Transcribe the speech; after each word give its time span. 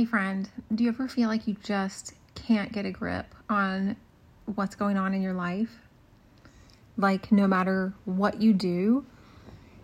Hey, 0.00 0.06
friend, 0.06 0.48
do 0.74 0.82
you 0.82 0.88
ever 0.88 1.08
feel 1.08 1.28
like 1.28 1.46
you 1.46 1.56
just 1.62 2.14
can't 2.34 2.72
get 2.72 2.86
a 2.86 2.90
grip 2.90 3.34
on 3.50 3.96
what's 4.46 4.74
going 4.74 4.96
on 4.96 5.12
in 5.12 5.20
your 5.20 5.34
life? 5.34 5.76
Like, 6.96 7.30
no 7.30 7.46
matter 7.46 7.92
what 8.06 8.40
you 8.40 8.54
do, 8.54 9.04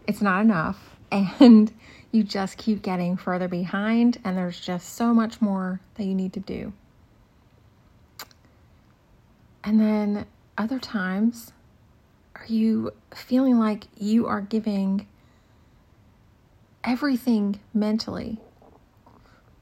it's 0.06 0.22
not 0.22 0.40
enough, 0.40 0.96
and 1.12 1.70
you 2.12 2.24
just 2.24 2.56
keep 2.56 2.80
getting 2.80 3.18
further 3.18 3.46
behind, 3.46 4.18
and 4.24 4.38
there's 4.38 4.58
just 4.58 4.94
so 4.94 5.12
much 5.12 5.42
more 5.42 5.80
that 5.96 6.04
you 6.04 6.14
need 6.14 6.32
to 6.32 6.40
do. 6.40 6.72
And 9.62 9.78
then 9.78 10.24
other 10.56 10.78
times, 10.78 11.52
are 12.36 12.46
you 12.46 12.94
feeling 13.14 13.58
like 13.58 13.84
you 13.98 14.26
are 14.26 14.40
giving 14.40 15.06
everything 16.82 17.60
mentally 17.74 18.40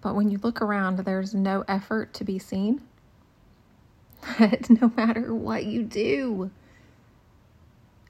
but 0.04 0.14
when 0.14 0.30
you 0.30 0.38
look 0.42 0.60
around, 0.60 0.98
there's 0.98 1.34
no 1.34 1.64
effort 1.66 2.12
to 2.12 2.24
be 2.24 2.38
seen. 2.38 2.82
no 4.68 4.92
matter 4.94 5.34
what 5.34 5.64
you 5.64 5.82
do, 5.82 6.50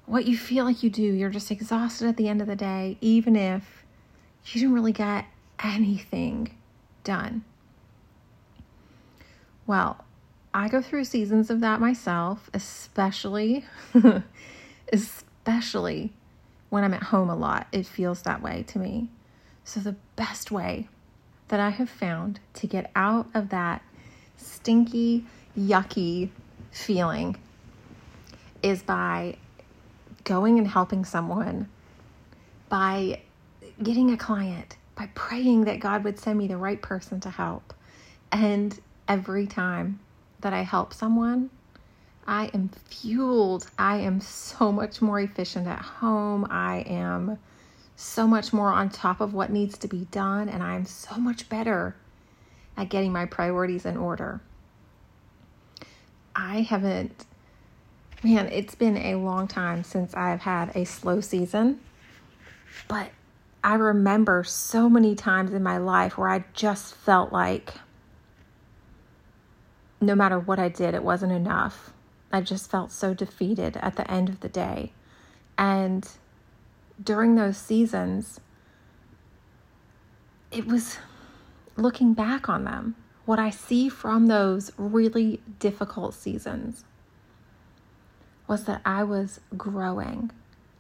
what 0.05 0.27
you 0.27 0.37
feel 0.37 0.65
like 0.65 0.83
you 0.83 0.91
do, 0.91 1.03
you're 1.05 1.31
just 1.31 1.53
exhausted 1.53 2.09
at 2.09 2.17
the 2.17 2.29
end 2.29 2.41
of 2.41 2.49
the 2.49 2.57
day, 2.57 2.99
even 3.01 3.37
if 3.37 3.85
you 4.47 4.61
didn't 4.61 4.75
really 4.75 4.91
get 4.91 5.27
anything 5.63 6.57
done. 7.05 7.45
Well, 9.65 10.05
I 10.53 10.69
go 10.69 10.83
through 10.83 11.05
seasons 11.05 11.49
of 11.49 11.61
that 11.61 11.81
myself, 11.81 12.51
especially, 12.53 13.65
especially 14.93 16.13
when 16.71 16.83
I'm 16.83 16.93
at 16.93 17.05
home 17.05 17.31
a 17.31 17.37
lot. 17.37 17.69
It 17.71 17.87
feels 17.87 18.23
that 18.23 18.43
way 18.43 18.65
to 18.67 18.81
me. 18.81 19.11
So, 19.63 19.79
the 19.79 19.95
best 20.17 20.51
way 20.51 20.89
that 21.49 21.61
I 21.61 21.71
have 21.71 21.91
found 21.91 22.41
to 22.55 22.67
get 22.67 22.91
out 22.95 23.27
of 23.35 23.51
that 23.51 23.83
stinky, 24.37 25.25
yucky 25.59 26.31
feeling 26.71 27.37
is 28.63 28.83
by 28.83 29.37
going 30.25 30.59
and 30.59 30.67
helping 30.67 31.05
someone, 31.05 31.69
by 32.69 33.21
getting 33.83 34.11
a 34.11 34.17
client, 34.17 34.77
by 34.95 35.09
praying 35.15 35.65
that 35.65 35.81
God 35.81 36.05
would 36.05 36.19
send 36.19 36.39
me 36.39 36.49
the 36.49 36.57
right 36.57 36.81
person 36.81 37.21
to 37.21 37.31
help. 37.31 37.75
And 38.33 38.79
every 39.07 39.47
time 39.47 40.01
that 40.41 40.53
I 40.53 40.63
help 40.63 40.95
someone, 40.95 41.51
I 42.27 42.47
am 42.55 42.71
fueled. 42.89 43.67
I 43.79 43.99
am 43.99 44.21
so 44.21 44.73
much 44.73 45.03
more 45.03 45.21
efficient 45.21 45.67
at 45.67 45.81
home. 45.81 46.47
I 46.51 46.79
am 46.87 47.39
so 47.97 48.27
much 48.27 48.53
more 48.53 48.71
on 48.71 48.91
top 48.91 49.21
of 49.21 49.35
what 49.35 49.51
needs 49.51 49.79
to 49.79 49.89
be 49.89 50.07
done, 50.11 50.49
and 50.49 50.63
I'm 50.63 50.85
so 50.87 51.17
much 51.17 51.49
better 51.49 51.97
at 52.77 52.89
getting 52.89 53.13
my 53.13 53.27
priorities 53.27 53.85
in 53.85 53.97
order. 53.97 54.41
I 56.35 56.63
haven't, 56.63 57.27
man, 58.23 58.49
it's 58.49 58.75
been 58.75 58.97
a 58.97 59.15
long 59.15 59.47
time 59.47 59.85
since 59.85 60.15
I've 60.15 60.41
had 60.41 60.77
a 60.77 60.85
slow 60.85 61.21
season, 61.21 61.81
but 62.89 63.11
I 63.63 63.75
remember 63.77 64.45
so 64.45 64.91
many 64.91 65.15
times 65.15 65.55
in 65.55 65.63
my 65.63 65.79
life 65.79 66.19
where 66.19 66.29
I 66.29 66.45
just 66.53 66.95
felt 66.95 67.33
like 67.33 67.75
no 70.01 70.15
matter 70.15 70.39
what 70.39 70.59
I 70.59 70.69
did, 70.69 70.95
it 70.95 71.03
wasn't 71.03 71.33
enough. 71.33 71.93
I 72.33 72.41
just 72.41 72.71
felt 72.71 72.91
so 72.93 73.15
defeated 73.15 73.77
at 73.79 73.97
the 73.97 74.11
end 74.11 74.29
of 74.29 74.41
the 74.41 74.49
day. 74.49 74.93
And 75.57 76.07
during 77.03 77.35
those 77.35 77.57
seasons, 77.57 78.41
it 80.51 80.67
was 80.67 80.99
looking 81.77 82.15
back 82.15 82.49
on 82.49 82.65
them, 82.65 82.97
what 83.25 83.39
I 83.39 83.51
see 83.51 83.89
from 83.89 84.27
those 84.27 84.71
really 84.77 85.41
difficult 85.59 86.15
seasons 86.15 86.85
was 88.47 88.65
that 88.65 88.83
I 88.85 89.03
was 89.05 89.41
growing. 89.57 90.31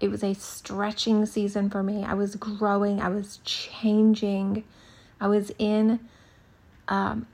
It 0.00 0.08
was 0.08 0.22
a 0.22 0.34
stretching 0.34 1.24
season 1.24 1.70
for 1.70 1.82
me. 1.82 2.04
I 2.04 2.14
was 2.14 2.36
growing, 2.36 3.00
I 3.00 3.08
was 3.08 3.40
changing. 3.44 4.64
I 5.20 5.28
was 5.28 5.50
in 5.58 6.00
um 6.88 7.26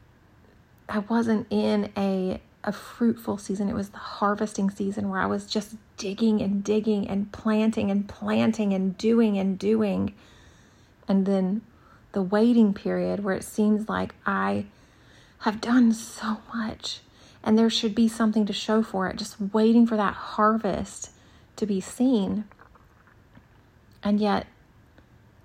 I 0.89 1.01
wasn't 1.01 1.47
in 1.51 1.91
a 1.97 2.41
a 2.63 2.73
fruitful 2.73 3.39
season. 3.39 3.69
It 3.69 3.75
was 3.75 3.91
the 3.91 3.99
harvesting 3.99 4.71
season 4.71 5.09
where 5.09 5.21
I 5.21 5.27
was 5.27 5.47
just 5.47 5.77
digging 5.97 6.41
and 6.43 6.63
digging 6.63 7.09
and 7.09 7.33
planting 7.33 7.91
and 7.91 8.09
planting 8.09 8.73
and 8.73 8.97
doing 8.99 9.39
and 9.39 9.59
doing. 9.59 10.15
And 11.09 11.27
then 11.27 11.63
the 12.13 12.23
waiting 12.23 12.75
period 12.75 13.25
where 13.25 13.35
it 13.35 13.45
seems 13.45 13.89
like 13.89 14.15
I 14.27 14.67
have 15.41 15.61
done 15.61 15.93
so 15.93 16.39
much 16.53 17.01
and 17.43 17.59
there 17.59 17.71
should 17.71 17.95
be 17.95 18.09
something 18.09 18.45
to 18.47 18.53
show 18.53 18.83
for 18.83 19.09
it, 19.09 19.17
just 19.17 19.41
waiting 19.41 19.87
for 19.87 19.97
that 19.97 20.15
harvest 20.15 21.11
to 21.57 21.67
be 21.67 21.81
seen. 21.81 22.45
And 24.03 24.21
yet, 24.21 24.47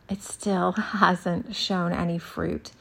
it 0.10 0.22
still 0.22 0.72
hasn't 0.74 1.56
shown 1.56 1.94
any 1.94 2.18
fruit. 2.18 2.72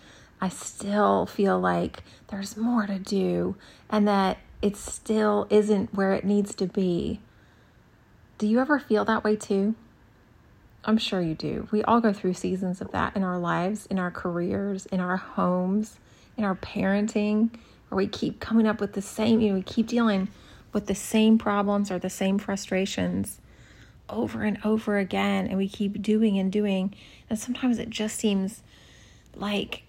I 0.41 0.49
still 0.49 1.27
feel 1.27 1.59
like 1.59 2.03
there's 2.29 2.57
more 2.57 2.87
to 2.87 2.99
do 2.99 3.57
and 3.89 4.07
that 4.09 4.39
it 4.61 4.77
still 4.77 5.47
isn't 5.51 5.95
where 5.95 6.13
it 6.13 6.25
needs 6.25 6.55
to 6.57 6.67
be. 6.67 7.21
Do 8.39 8.47
you 8.47 8.61
ever 8.61 8.79
feel 8.79 9.05
that 9.05 9.25
way 9.25 9.37
too? 9.37 9.75
I'm 10.85 10.99
sure 10.99 11.21
you 11.21 11.35
do. 11.35 11.69
We 11.71 11.83
all 11.85 12.01
go 12.01 12.13
through 12.13 12.35
seasons 12.35 12.81
of 12.81 12.91
that 12.93 13.17
in 13.17 13.23
our 13.23 13.39
lives, 13.39 13.87
in 13.87 13.99
our 13.99 14.11
careers, 14.11 14.87
in 14.87 15.01
our 15.01 15.17
homes, 15.17 15.99
in 16.37 16.45
our 16.45 16.55
parenting, 16.57 17.51
where 17.89 17.97
we 17.97 18.07
keep 18.07 18.41
coming 18.41 18.67
up 18.67 18.81
with 18.81 18.93
the 18.93 19.03
same, 19.03 19.41
you 19.41 19.51
know, 19.51 19.55
we 19.55 19.63
keep 19.63 19.87
dealing 19.87 20.29
with 20.73 20.87
the 20.87 20.95
same 20.95 21.39
problems 21.39 21.91
or 21.91 21.99
the 21.99 22.11
same 22.11 22.39
frustrations 22.39 23.41
over 24.11 24.43
and 24.43 24.59
over 24.65 24.99
again, 24.99 25.47
and 25.47 25.57
we 25.57 25.69
keep 25.69 26.03
doing 26.03 26.39
and 26.39 26.53
doing. 26.53 26.95
And 27.31 27.39
sometimes 27.39 27.79
it 27.79 27.89
just 27.89 28.19
seems 28.19 28.63
like 29.35 29.85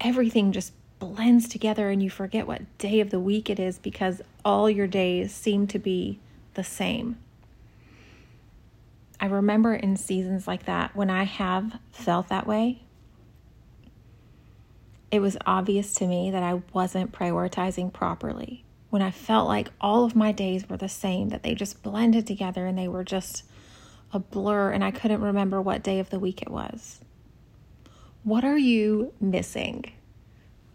everything 0.00 0.52
just 0.52 0.72
blends 0.98 1.48
together 1.48 1.90
and 1.90 2.02
you 2.02 2.10
forget 2.10 2.46
what 2.46 2.62
day 2.78 3.00
of 3.00 3.10
the 3.10 3.20
week 3.20 3.48
it 3.48 3.58
is 3.58 3.78
because 3.78 4.20
all 4.44 4.68
your 4.68 4.86
days 4.86 5.32
seem 5.32 5.66
to 5.68 5.78
be 5.78 6.18
the 6.54 6.64
same. 6.64 7.18
I 9.20 9.26
remember 9.26 9.74
in 9.74 9.96
seasons 9.96 10.46
like 10.46 10.66
that 10.66 10.94
when 10.94 11.10
I 11.10 11.24
have 11.24 11.78
felt 11.92 12.28
that 12.28 12.46
way, 12.46 12.82
it 15.10 15.20
was 15.20 15.36
obvious 15.46 15.94
to 15.94 16.06
me 16.06 16.30
that 16.30 16.42
I 16.42 16.62
wasn't 16.72 17.12
prioritizing 17.12 17.92
properly. 17.92 18.64
When 18.90 19.02
I 19.02 19.10
felt 19.10 19.48
like 19.48 19.70
all 19.80 20.04
of 20.04 20.14
my 20.14 20.32
days 20.32 20.68
were 20.68 20.76
the 20.76 20.88
same, 20.88 21.30
that 21.30 21.42
they 21.42 21.54
just 21.54 21.82
blended 21.82 22.26
together 22.26 22.66
and 22.66 22.78
they 22.78 22.88
were 22.88 23.04
just 23.04 23.44
a 24.12 24.18
blur, 24.18 24.70
and 24.70 24.82
I 24.82 24.90
couldn't 24.90 25.20
remember 25.20 25.60
what 25.60 25.82
day 25.82 25.98
of 25.98 26.10
the 26.10 26.18
week 26.18 26.40
it 26.40 26.50
was. 26.50 27.00
What 28.24 28.44
are 28.44 28.58
you 28.58 29.12
missing? 29.20 29.84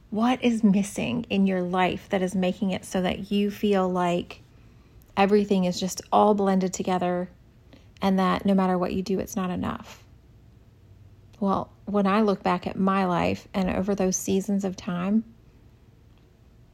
What 0.10 0.44
is 0.44 0.64
missing 0.64 1.26
in 1.30 1.48
your 1.48 1.62
life 1.62 2.08
that 2.10 2.22
is 2.22 2.36
making 2.36 2.72
it 2.72 2.86
so 2.86 3.02
that 3.02 3.32
you 3.32 3.52
feel 3.52 3.90
like 3.90 4.42
everything 5.18 5.66
is 5.66 5.80
just 5.80 6.02
all 6.12 6.34
blended 6.34 6.74
together 6.74 7.30
and 8.02 8.18
that 8.20 8.46
no 8.46 8.54
matter 8.54 8.78
what 8.78 8.94
you 8.94 9.02
do, 9.02 9.20
it's 9.20 9.36
not 9.36 9.50
enough? 9.50 10.04
Well, 11.40 11.72
when 11.86 12.08
I 12.08 12.22
look 12.22 12.44
back 12.44 12.66
at 12.68 12.78
my 12.78 13.06
life 13.06 13.48
and 13.54 13.70
over 13.70 13.96
those 13.96 14.16
seasons 14.16 14.64
of 14.64 14.76
time, 14.76 15.24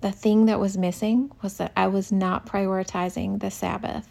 the 0.01 0.11
thing 0.11 0.45
that 0.45 0.59
was 0.59 0.77
missing 0.77 1.31
was 1.41 1.57
that 1.57 1.71
I 1.75 1.87
was 1.87 2.11
not 2.11 2.45
prioritizing 2.45 3.39
the 3.39 3.51
Sabbath 3.51 4.07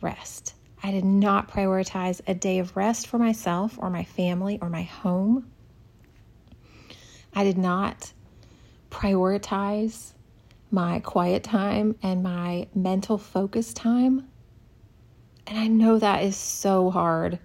rest. 0.00 0.54
I 0.82 0.90
did 0.90 1.04
not 1.04 1.48
prioritize 1.48 2.20
a 2.26 2.34
day 2.34 2.58
of 2.58 2.76
rest 2.76 3.06
for 3.06 3.18
myself 3.18 3.78
or 3.78 3.90
my 3.90 4.04
family 4.04 4.58
or 4.60 4.68
my 4.68 4.82
home. 4.82 5.50
I 7.34 7.44
did 7.44 7.58
not 7.58 8.12
prioritize 8.90 10.12
my 10.70 11.00
quiet 11.00 11.42
time 11.42 11.96
and 12.02 12.22
my 12.22 12.68
mental 12.74 13.18
focus 13.18 13.72
time. 13.72 14.28
And 15.46 15.58
I 15.58 15.66
know 15.66 15.98
that 15.98 16.22
is 16.22 16.36
so 16.36 16.90
hard 16.90 17.38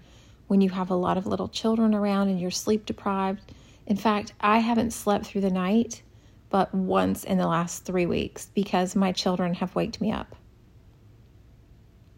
when 0.46 0.60
you 0.60 0.70
have 0.70 0.90
a 0.90 0.96
lot 0.96 1.18
of 1.18 1.26
little 1.26 1.48
children 1.48 1.94
around 1.94 2.28
and 2.28 2.40
you're 2.40 2.50
sleep 2.50 2.86
deprived. 2.86 3.52
In 3.86 3.96
fact, 3.96 4.32
I 4.40 4.58
haven't 4.58 4.92
slept 4.92 5.26
through 5.26 5.42
the 5.42 5.50
night 5.50 6.02
but 6.50 6.74
once 6.74 7.24
in 7.24 7.38
the 7.38 7.46
last 7.46 7.84
three 7.84 8.06
weeks 8.06 8.50
because 8.54 8.96
my 8.96 9.12
children 9.12 9.54
have 9.54 9.74
waked 9.74 10.00
me 10.00 10.12
up. 10.12 10.36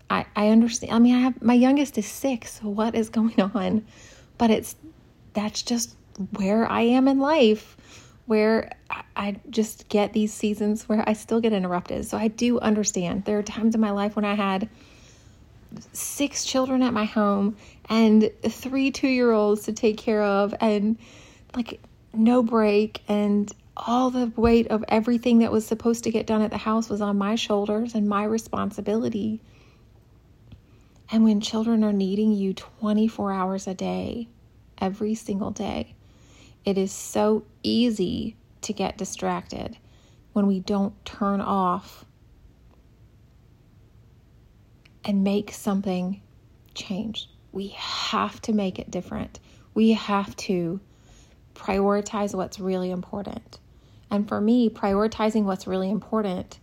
I, 0.08 0.26
I 0.34 0.48
understand. 0.48 0.92
I 0.92 0.98
mean, 0.98 1.14
I 1.14 1.20
have 1.20 1.40
my 1.42 1.54
youngest 1.54 1.96
is 1.98 2.06
six. 2.06 2.60
So 2.60 2.68
what 2.68 2.94
is 2.94 3.08
going 3.08 3.40
on? 3.54 3.86
But 4.38 4.50
it's 4.50 4.74
that's 5.34 5.62
just 5.62 5.96
where 6.36 6.70
I 6.70 6.82
am 6.82 7.08
in 7.08 7.18
life, 7.18 7.76
where 8.26 8.72
I 9.16 9.36
just 9.50 9.88
get 9.88 10.12
these 10.12 10.32
seasons 10.32 10.88
where 10.88 11.04
I 11.06 11.12
still 11.12 11.40
get 11.40 11.52
interrupted. 11.52 12.06
So 12.06 12.16
I 12.16 12.28
do 12.28 12.58
understand. 12.60 13.24
There 13.24 13.38
are 13.38 13.42
times 13.42 13.74
in 13.74 13.80
my 13.80 13.90
life 13.90 14.16
when 14.16 14.24
I 14.24 14.34
had 14.34 14.68
six 15.92 16.44
children 16.44 16.82
at 16.82 16.92
my 16.92 17.04
home 17.04 17.56
and 17.88 18.30
three 18.48 18.90
two 18.90 19.08
year 19.08 19.32
olds 19.32 19.62
to 19.62 19.72
take 19.72 19.96
care 19.96 20.22
of. 20.22 20.54
And 20.60 20.98
like, 21.54 21.80
no 22.14 22.42
break 22.42 23.02
and 23.08 23.52
all 23.76 24.10
the 24.10 24.30
weight 24.36 24.68
of 24.68 24.84
everything 24.88 25.38
that 25.38 25.50
was 25.50 25.66
supposed 25.66 26.04
to 26.04 26.10
get 26.10 26.26
done 26.26 26.42
at 26.42 26.50
the 26.50 26.58
house 26.58 26.88
was 26.90 27.00
on 27.00 27.16
my 27.16 27.34
shoulders 27.34 27.94
and 27.94 28.06
my 28.06 28.24
responsibility. 28.24 29.40
And 31.10 31.24
when 31.24 31.40
children 31.40 31.82
are 31.84 31.92
needing 31.92 32.32
you 32.32 32.54
24 32.54 33.32
hours 33.32 33.66
a 33.66 33.74
day, 33.74 34.28
every 34.78 35.14
single 35.14 35.50
day, 35.50 35.94
it 36.64 36.78
is 36.78 36.92
so 36.92 37.44
easy 37.62 38.36
to 38.62 38.72
get 38.72 38.96
distracted 38.96 39.76
when 40.32 40.46
we 40.46 40.60
don't 40.60 41.04
turn 41.04 41.40
off 41.40 42.04
and 45.04 45.24
make 45.24 45.52
something 45.52 46.22
change. 46.74 47.28
We 47.50 47.68
have 47.68 48.40
to 48.42 48.52
make 48.52 48.78
it 48.78 48.90
different. 48.90 49.40
We 49.74 49.92
have 49.92 50.34
to 50.36 50.80
prioritize 51.54 52.34
what's 52.34 52.60
really 52.60 52.90
important. 52.90 53.58
And 54.10 54.28
for 54.28 54.40
me, 54.40 54.68
prioritizing 54.68 55.44
what's 55.44 55.66
really 55.66 55.90
important 55.90 56.58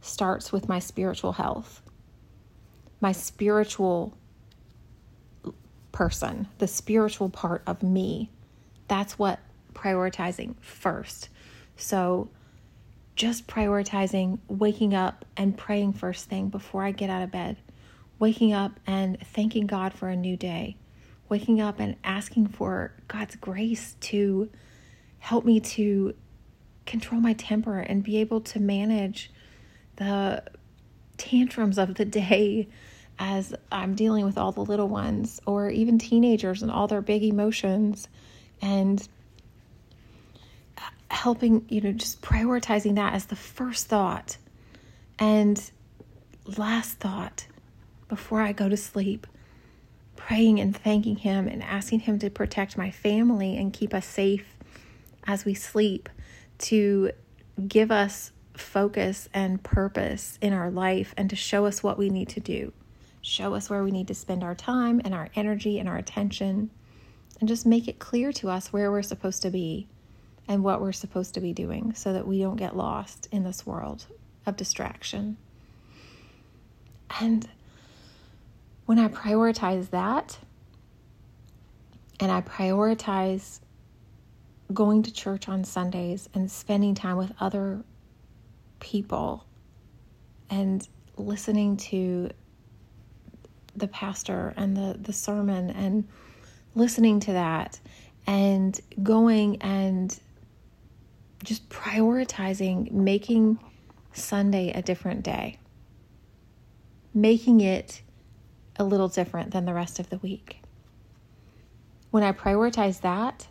starts 0.00 0.52
with 0.52 0.68
my 0.68 0.78
spiritual 0.78 1.32
health, 1.32 1.82
my 3.00 3.12
spiritual 3.12 4.16
person, 5.92 6.48
the 6.58 6.66
spiritual 6.66 7.28
part 7.28 7.62
of 7.66 7.82
me. 7.82 8.30
That's 8.88 9.18
what 9.18 9.40
prioritizing 9.74 10.54
first. 10.60 11.28
So, 11.76 12.30
just 13.16 13.46
prioritizing 13.46 14.38
waking 14.48 14.94
up 14.94 15.24
and 15.36 15.56
praying 15.56 15.92
first 15.92 16.28
thing 16.28 16.48
before 16.48 16.82
I 16.82 16.90
get 16.90 17.10
out 17.10 17.22
of 17.22 17.30
bed, 17.30 17.56
waking 18.18 18.52
up 18.52 18.72
and 18.86 19.18
thanking 19.20 19.66
God 19.66 19.92
for 19.92 20.08
a 20.08 20.16
new 20.16 20.36
day, 20.36 20.76
waking 21.28 21.60
up 21.60 21.78
and 21.78 21.96
asking 22.02 22.48
for 22.48 22.92
God's 23.06 23.36
grace 23.36 23.96
to 24.00 24.50
help 25.18 25.44
me 25.44 25.60
to 25.60 26.14
control 26.86 27.20
my 27.20 27.32
temper 27.34 27.78
and 27.78 28.02
be 28.02 28.18
able 28.18 28.40
to 28.40 28.60
manage 28.60 29.30
the 29.96 30.42
tantrums 31.16 31.78
of 31.78 31.94
the 31.94 32.04
day 32.04 32.68
as 33.18 33.54
I'm 33.70 33.94
dealing 33.94 34.24
with 34.24 34.36
all 34.36 34.52
the 34.52 34.64
little 34.64 34.88
ones 34.88 35.40
or 35.46 35.70
even 35.70 35.98
teenagers 35.98 36.62
and 36.62 36.70
all 36.70 36.88
their 36.88 37.00
big 37.00 37.22
emotions 37.22 38.08
and 38.60 39.06
uh, 40.78 40.82
helping, 41.10 41.64
you 41.68 41.80
know, 41.80 41.92
just 41.92 42.22
prioritizing 42.22 42.96
that 42.96 43.14
as 43.14 43.26
the 43.26 43.36
first 43.36 43.86
thought 43.86 44.36
and 45.18 45.70
last 46.58 46.98
thought 46.98 47.46
before 48.08 48.40
I 48.40 48.52
go 48.52 48.68
to 48.68 48.76
sleep, 48.76 49.26
praying 50.16 50.60
and 50.60 50.76
thanking 50.76 51.16
Him 51.16 51.48
and 51.48 51.62
asking 51.62 52.00
Him 52.00 52.18
to 52.20 52.30
protect 52.30 52.76
my 52.78 52.90
family 52.90 53.56
and 53.56 53.72
keep 53.72 53.94
us 53.94 54.06
safe 54.06 54.46
as 55.26 55.44
we 55.44 55.54
sleep, 55.54 56.08
to 56.58 57.10
give 57.66 57.90
us 57.90 58.30
focus 58.56 59.28
and 59.34 59.62
purpose 59.62 60.38
in 60.40 60.52
our 60.52 60.70
life 60.70 61.14
and 61.16 61.30
to 61.30 61.36
show 61.36 61.66
us 61.66 61.82
what 61.82 61.98
we 61.98 62.08
need 62.08 62.28
to 62.30 62.40
do. 62.40 62.72
Show 63.22 63.54
us 63.54 63.70
where 63.70 63.82
we 63.82 63.90
need 63.90 64.08
to 64.08 64.14
spend 64.14 64.44
our 64.44 64.54
time 64.54 65.00
and 65.04 65.14
our 65.14 65.28
energy 65.34 65.78
and 65.78 65.88
our 65.88 65.96
attention, 65.96 66.70
and 67.40 67.48
just 67.48 67.66
make 67.66 67.88
it 67.88 67.98
clear 67.98 68.32
to 68.32 68.48
us 68.48 68.72
where 68.72 68.90
we're 68.90 69.02
supposed 69.02 69.42
to 69.42 69.50
be 69.50 69.86
and 70.46 70.62
what 70.62 70.80
we're 70.80 70.92
supposed 70.92 71.34
to 71.34 71.40
be 71.40 71.52
doing 71.52 71.94
so 71.94 72.12
that 72.12 72.26
we 72.26 72.38
don't 72.38 72.56
get 72.56 72.76
lost 72.76 73.28
in 73.32 73.44
this 73.44 73.66
world 73.66 74.06
of 74.46 74.56
distraction. 74.56 75.36
And 77.20 77.48
when 78.86 78.98
I 78.98 79.08
prioritize 79.08 79.90
that, 79.90 80.38
and 82.20 82.30
I 82.30 82.42
prioritize 82.42 83.60
going 84.72 85.02
to 85.02 85.12
church 85.12 85.48
on 85.48 85.64
Sundays 85.64 86.28
and 86.34 86.50
spending 86.50 86.94
time 86.94 87.16
with 87.16 87.32
other 87.40 87.82
people 88.80 89.44
and 90.50 90.86
listening 91.16 91.76
to 91.76 92.30
the 93.76 93.88
pastor 93.88 94.54
and 94.56 94.76
the, 94.76 94.96
the 95.00 95.12
sermon 95.12 95.70
and 95.70 96.06
listening 96.74 97.20
to 97.20 97.32
that 97.32 97.80
and 98.26 98.80
going 99.02 99.60
and 99.62 100.18
just 101.42 101.68
prioritizing 101.68 102.90
making 102.90 103.58
Sunday 104.12 104.72
a 104.72 104.82
different 104.82 105.22
day, 105.22 105.58
making 107.12 107.60
it 107.60 108.02
a 108.76 108.84
little 108.84 109.08
different 109.08 109.50
than 109.50 109.64
the 109.64 109.74
rest 109.74 109.98
of 109.98 110.08
the 110.10 110.18
week. 110.18 110.60
When 112.10 112.22
I 112.22 112.32
prioritize 112.32 113.00
that, 113.02 113.46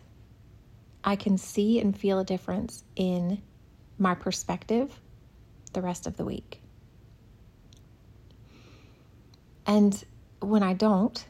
I 1.04 1.16
can 1.16 1.36
see 1.38 1.80
and 1.80 1.96
feel 1.96 2.18
a 2.18 2.24
difference 2.24 2.82
in 2.96 3.42
my 3.98 4.14
perspective 4.14 5.00
the 5.72 5.82
rest 5.82 6.06
of 6.06 6.16
the 6.16 6.24
week. 6.24 6.62
And 9.66 10.02
when 10.40 10.62
I 10.62 10.72
don't, 10.74 11.24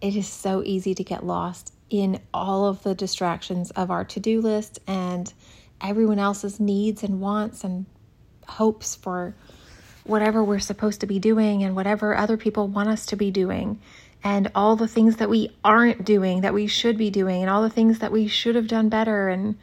it 0.00 0.16
is 0.16 0.26
so 0.26 0.62
easy 0.64 0.94
to 0.94 1.04
get 1.04 1.24
lost 1.24 1.74
in 1.90 2.20
all 2.32 2.66
of 2.66 2.82
the 2.82 2.94
distractions 2.94 3.70
of 3.72 3.90
our 3.90 4.04
to 4.04 4.20
do 4.20 4.40
list 4.40 4.78
and 4.86 5.32
everyone 5.80 6.18
else's 6.18 6.60
needs 6.60 7.02
and 7.02 7.20
wants 7.20 7.64
and 7.64 7.86
hopes 8.46 8.94
for 8.94 9.34
whatever 10.04 10.42
we're 10.42 10.58
supposed 10.58 11.00
to 11.00 11.06
be 11.06 11.18
doing 11.18 11.62
and 11.62 11.74
whatever 11.74 12.16
other 12.16 12.36
people 12.36 12.68
want 12.68 12.88
us 12.88 13.06
to 13.06 13.16
be 13.16 13.30
doing 13.30 13.78
and 14.22 14.50
all 14.54 14.76
the 14.76 14.88
things 14.88 15.16
that 15.16 15.30
we 15.30 15.50
aren't 15.64 16.04
doing 16.04 16.42
that 16.42 16.54
we 16.54 16.66
should 16.66 16.96
be 16.96 17.10
doing 17.10 17.42
and 17.42 17.50
all 17.50 17.62
the 17.62 17.70
things 17.70 17.98
that 17.98 18.12
we 18.12 18.28
should 18.28 18.54
have 18.54 18.68
done 18.68 18.88
better 18.88 19.28
and 19.28 19.56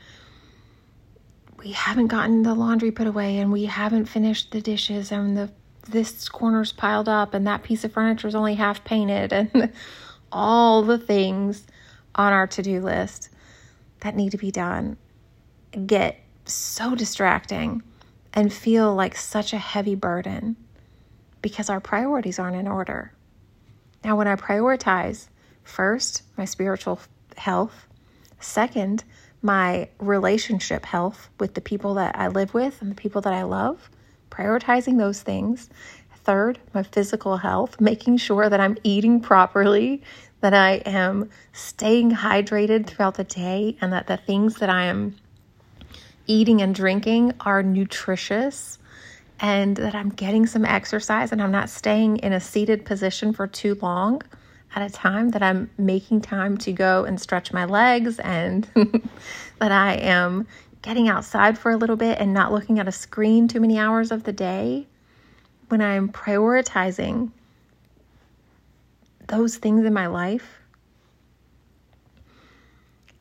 we 1.57 1.71
haven't 1.71 2.07
gotten 2.07 2.43
the 2.43 2.53
laundry 2.53 2.91
put 2.91 3.07
away 3.07 3.37
and 3.37 3.51
we 3.51 3.65
haven't 3.65 4.05
finished 4.05 4.51
the 4.51 4.61
dishes 4.61 5.11
and 5.11 5.37
the 5.37 5.49
this 5.89 6.27
corner's 6.27 6.73
piled 6.73 7.07
up 7.07 7.33
and 7.33 7.47
that 7.47 7.63
piece 7.63 7.85
of 7.85 7.91
furniture 7.93 8.27
is 8.27 8.35
only 8.35 8.55
half 8.55 8.83
painted 8.83 9.31
and 9.31 9.71
all 10.31 10.83
the 10.83 10.97
things 10.97 11.65
on 12.15 12.33
our 12.33 12.47
to-do 12.47 12.81
list 12.81 13.29
that 14.01 14.15
need 14.15 14.31
to 14.31 14.37
be 14.37 14.51
done 14.51 14.97
get 15.85 16.19
so 16.45 16.95
distracting 16.95 17.83
and 18.33 18.51
feel 18.51 18.93
like 18.93 19.15
such 19.15 19.53
a 19.53 19.57
heavy 19.57 19.95
burden 19.95 20.55
because 21.41 21.69
our 21.69 21.79
priorities 21.79 22.39
aren't 22.39 22.55
in 22.55 22.67
order. 22.67 23.11
Now, 24.03 24.15
when 24.15 24.27
I 24.27 24.35
prioritize 24.35 25.27
first 25.63 26.23
my 26.37 26.45
spiritual 26.45 26.99
health, 27.35 27.87
second, 28.39 29.03
my 29.41 29.89
relationship 29.99 30.85
health 30.85 31.29
with 31.39 31.53
the 31.53 31.61
people 31.61 31.95
that 31.95 32.15
I 32.17 32.27
live 32.27 32.53
with 32.53 32.81
and 32.81 32.91
the 32.91 32.95
people 32.95 33.21
that 33.21 33.33
I 33.33 33.43
love, 33.43 33.89
prioritizing 34.29 34.97
those 34.97 35.21
things. 35.21 35.69
Third, 36.27 36.59
my 36.73 36.83
physical 36.83 37.37
health, 37.37 37.79
making 37.79 38.17
sure 38.17 38.49
that 38.49 38.59
I'm 38.59 38.77
eating 38.83 39.21
properly, 39.21 40.03
that 40.41 40.53
I 40.53 40.81
am 40.85 41.29
staying 41.53 42.11
hydrated 42.11 42.85
throughout 42.85 43.15
the 43.15 43.23
day, 43.23 43.77
and 43.79 43.93
that 43.93 44.07
the 44.07 44.17
things 44.17 44.55
that 44.55 44.69
I 44.69 44.83
am 44.87 45.15
eating 46.25 46.61
and 46.61 46.75
drinking 46.75 47.31
are 47.39 47.63
nutritious 47.63 48.77
and 49.39 49.77
that 49.77 49.95
I'm 49.95 50.09
getting 50.09 50.45
some 50.45 50.65
exercise 50.65 51.31
and 51.31 51.41
I'm 51.41 51.51
not 51.51 51.69
staying 51.69 52.17
in 52.17 52.33
a 52.33 52.41
seated 52.41 52.83
position 52.83 53.31
for 53.31 53.47
too 53.47 53.75
long 53.81 54.21
at 54.75 54.81
a 54.81 54.93
time, 54.93 55.29
that 55.29 55.41
I'm 55.41 55.69
making 55.77 56.19
time 56.19 56.57
to 56.57 56.73
go 56.73 57.05
and 57.05 57.21
stretch 57.21 57.53
my 57.53 57.63
legs 57.63 58.19
and 58.19 58.67
that 59.59 59.71
I 59.71 59.93
am 59.93 60.45
getting 60.81 61.07
outside 61.07 61.57
for 61.57 61.71
a 61.71 61.77
little 61.77 61.95
bit 61.95 62.19
and 62.19 62.33
not 62.33 62.51
looking 62.51 62.79
at 62.79 62.87
a 62.89 62.91
screen 62.91 63.47
too 63.47 63.61
many 63.61 63.79
hours 63.79 64.11
of 64.11 64.25
the 64.25 64.33
day. 64.33 64.87
When 65.69 65.81
I'm 65.81 66.09
prioritizing 66.09 67.31
those 69.27 69.57
things 69.57 69.85
in 69.85 69.93
my 69.93 70.07
life, 70.07 70.61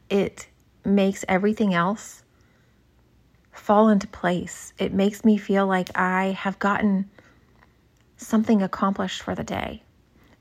it 0.08 0.46
makes 0.84 1.24
everything 1.28 1.74
else 1.74 2.22
fall 3.52 3.88
into 3.88 4.06
place. 4.06 4.72
It 4.78 4.92
makes 4.92 5.24
me 5.24 5.36
feel 5.36 5.66
like 5.66 5.96
I 5.98 6.26
have 6.38 6.58
gotten 6.60 7.10
something 8.16 8.62
accomplished 8.62 9.22
for 9.22 9.34
the 9.34 9.42
day. 9.42 9.82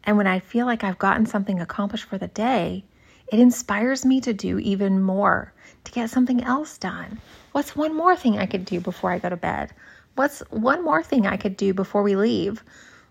And 0.04 0.18
when 0.18 0.28
I 0.28 0.40
feel 0.40 0.68
like 0.68 0.84
I've 0.84 1.00
gotten 1.00 1.26
something 1.26 1.60
accomplished 1.60 2.06
for 2.06 2.20
the 2.20 2.28
day, 2.28 2.86
it 3.32 3.40
inspires 3.40 4.06
me 4.06 4.22
to 4.22 4.34
do 4.34 4.60
even 4.60 5.02
more, 5.02 5.52
to 5.86 5.92
get 5.92 6.12
something 6.12 6.44
else 6.44 6.78
done. 6.78 7.20
What's 7.54 7.76
one 7.76 7.96
more 7.96 8.16
thing 8.16 8.38
I 8.38 8.46
could 8.46 8.66
do 8.66 8.80
before 8.80 9.12
I 9.12 9.18
go 9.18 9.30
to 9.30 9.36
bed? 9.36 9.74
What's 10.16 10.40
one 10.50 10.84
more 10.84 11.04
thing 11.04 11.28
I 11.28 11.38
could 11.38 11.58
do 11.58 11.74
before 11.74 12.04
we 12.04 12.16
leave? 12.16 12.64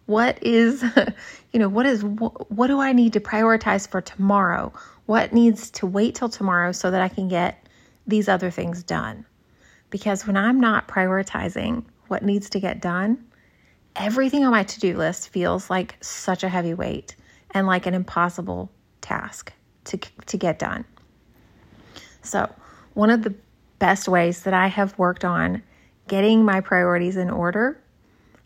What 0.07 0.43
is, 0.43 0.83
you 1.53 1.61
know, 1.61 1.69
what 1.69 1.87
is, 1.87 2.03
what 2.03 2.67
do 2.67 2.81
I 2.81 2.93
need 2.93 3.13
to 3.15 3.21
prioritize 3.21 3.89
for 3.89 4.01
tomorrow? 4.01 4.73
What 5.07 5.33
needs 5.33 5.71
to 5.73 5.87
wait 5.87 6.15
till 6.15 6.29
tomorrow 6.29 6.73
so 6.73 6.91
that 6.91 7.03
I 7.03 7.09
can 7.09 7.29
get 7.29 7.67
these 8.07 8.29
other 8.29 8.51
things 8.51 8.83
done? 8.83 9.25
Because 9.91 10.27
when 10.27 10.37
I'm 10.37 10.61
not 10.61 10.89
prioritizing 10.89 11.85
what 12.09 12.23
needs 12.23 12.51
to 12.51 12.61
get 12.61 12.81
done, 12.81 13.25
everything 13.97 14.45
on 14.45 14.51
my 14.51 14.65
to 14.65 14.81
do 14.81 14.97
list 14.97 15.29
feels 15.29 15.71
like 15.71 15.97
such 16.03 16.43
a 16.43 16.49
heavy 16.49 16.75
weight 16.75 17.17
and 17.53 17.67
like 17.67 17.87
an 17.87 17.95
impossible 17.95 18.71
task 19.01 19.53
to, 19.85 19.99
to 20.27 20.37
get 20.37 20.59
done. 20.59 20.85
So, 22.23 22.51
one 22.95 23.11
of 23.11 23.23
the 23.23 23.35
best 23.79 24.09
ways 24.09 24.43
that 24.43 24.55
I 24.55 24.69
have 24.69 24.99
worked 24.99 25.25
on 25.25 25.63
getting 26.09 26.45
my 26.45 26.61
priorities 26.61 27.17
in 27.17 27.31
order 27.31 27.81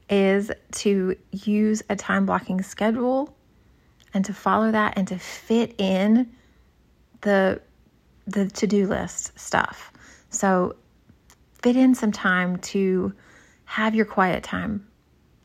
is 0.08 0.50
to 0.72 1.16
use 1.32 1.82
a 1.90 1.96
time 1.96 2.26
blocking 2.26 2.62
schedule 2.62 3.34
and 4.14 4.24
to 4.24 4.32
follow 4.32 4.70
that 4.70 4.94
and 4.96 5.08
to 5.08 5.18
fit 5.18 5.74
in 5.78 6.30
the 7.20 7.60
the 8.26 8.46
to-do 8.46 8.86
list 8.86 9.38
stuff. 9.38 9.90
So 10.30 10.76
fit 11.62 11.76
in 11.76 11.94
some 11.94 12.12
time 12.12 12.58
to 12.58 13.14
have 13.64 13.94
your 13.94 14.04
quiet 14.04 14.44
time. 14.44 14.86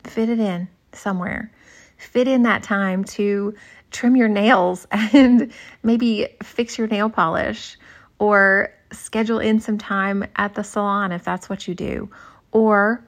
Fit 0.04 0.30
it 0.30 0.40
in 0.40 0.68
somewhere. 0.92 1.52
Fit 1.98 2.28
in 2.28 2.44
that 2.44 2.64
time 2.64 3.06
to 3.06 3.56
trim 3.92 4.16
your 4.18 4.28
nails 4.28 4.86
and 4.92 5.54
maybe 5.82 6.28
fix 6.44 6.78
your 6.78 6.88
nail 6.88 7.10
polish 7.10 7.78
or 8.20 8.74
schedule 8.94 9.40
in 9.40 9.60
some 9.60 9.78
time 9.78 10.26
at 10.36 10.54
the 10.56 10.64
salon 10.64 11.12
if 11.12 11.24
that's 11.24 11.50
what 11.50 11.68
you 11.68 11.76
do. 11.76 12.10
Or 12.52 13.04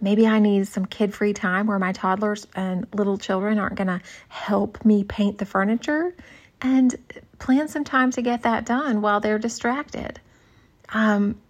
maybe 0.00 0.26
I 0.26 0.38
need 0.38 0.68
some 0.68 0.84
kid 0.84 1.14
free 1.14 1.32
time 1.32 1.66
where 1.66 1.78
my 1.78 1.92
toddlers 1.92 2.46
and 2.54 2.86
little 2.94 3.18
children 3.18 3.58
aren't 3.58 3.76
going 3.76 3.88
to 3.88 4.00
help 4.28 4.84
me 4.84 5.04
paint 5.04 5.38
the 5.38 5.46
furniture 5.46 6.14
and 6.60 6.94
plan 7.38 7.68
some 7.68 7.84
time 7.84 8.10
to 8.12 8.22
get 8.22 8.42
that 8.42 8.66
done 8.66 9.02
while 9.02 9.20
they're 9.20 9.38
distracted. 9.38 10.20
Um, 10.90 11.40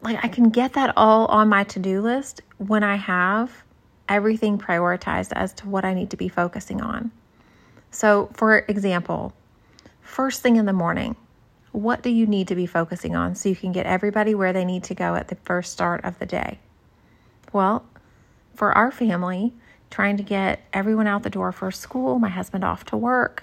like 0.00 0.22
I 0.22 0.28
can 0.28 0.50
get 0.50 0.74
that 0.74 0.92
all 0.96 1.26
on 1.26 1.48
my 1.48 1.64
to 1.64 1.78
do 1.78 2.00
list 2.00 2.42
when 2.58 2.82
I 2.82 2.96
have 2.96 3.50
everything 4.08 4.58
prioritized 4.58 5.32
as 5.34 5.52
to 5.54 5.68
what 5.68 5.84
I 5.84 5.94
need 5.94 6.10
to 6.10 6.16
be 6.16 6.28
focusing 6.28 6.80
on. 6.82 7.10
So, 7.90 8.28
for 8.34 8.58
example, 8.58 9.32
first 10.02 10.42
thing 10.42 10.56
in 10.56 10.66
the 10.66 10.72
morning, 10.72 11.16
what 11.74 12.02
do 12.02 12.10
you 12.10 12.24
need 12.24 12.46
to 12.46 12.54
be 12.54 12.66
focusing 12.66 13.16
on 13.16 13.34
so 13.34 13.48
you 13.48 13.56
can 13.56 13.72
get 13.72 13.84
everybody 13.84 14.32
where 14.32 14.52
they 14.52 14.64
need 14.64 14.84
to 14.84 14.94
go 14.94 15.16
at 15.16 15.26
the 15.26 15.34
first 15.34 15.72
start 15.72 16.04
of 16.04 16.16
the 16.20 16.26
day? 16.26 16.60
Well, 17.52 17.84
for 18.54 18.70
our 18.72 18.92
family, 18.92 19.52
trying 19.90 20.16
to 20.16 20.22
get 20.22 20.60
everyone 20.72 21.08
out 21.08 21.24
the 21.24 21.30
door 21.30 21.50
for 21.50 21.72
school, 21.72 22.20
my 22.20 22.28
husband 22.28 22.62
off 22.62 22.84
to 22.84 22.96
work, 22.96 23.42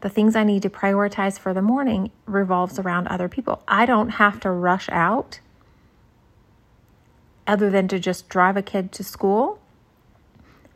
the 0.00 0.08
things 0.08 0.34
I 0.34 0.42
need 0.42 0.62
to 0.62 0.70
prioritize 0.70 1.38
for 1.38 1.54
the 1.54 1.62
morning 1.62 2.10
revolves 2.26 2.80
around 2.80 3.06
other 3.06 3.28
people. 3.28 3.62
I 3.68 3.86
don't 3.86 4.10
have 4.10 4.40
to 4.40 4.50
rush 4.50 4.88
out 4.90 5.38
other 7.46 7.70
than 7.70 7.86
to 7.88 8.00
just 8.00 8.28
drive 8.28 8.56
a 8.56 8.62
kid 8.62 8.90
to 8.90 9.04
school. 9.04 9.60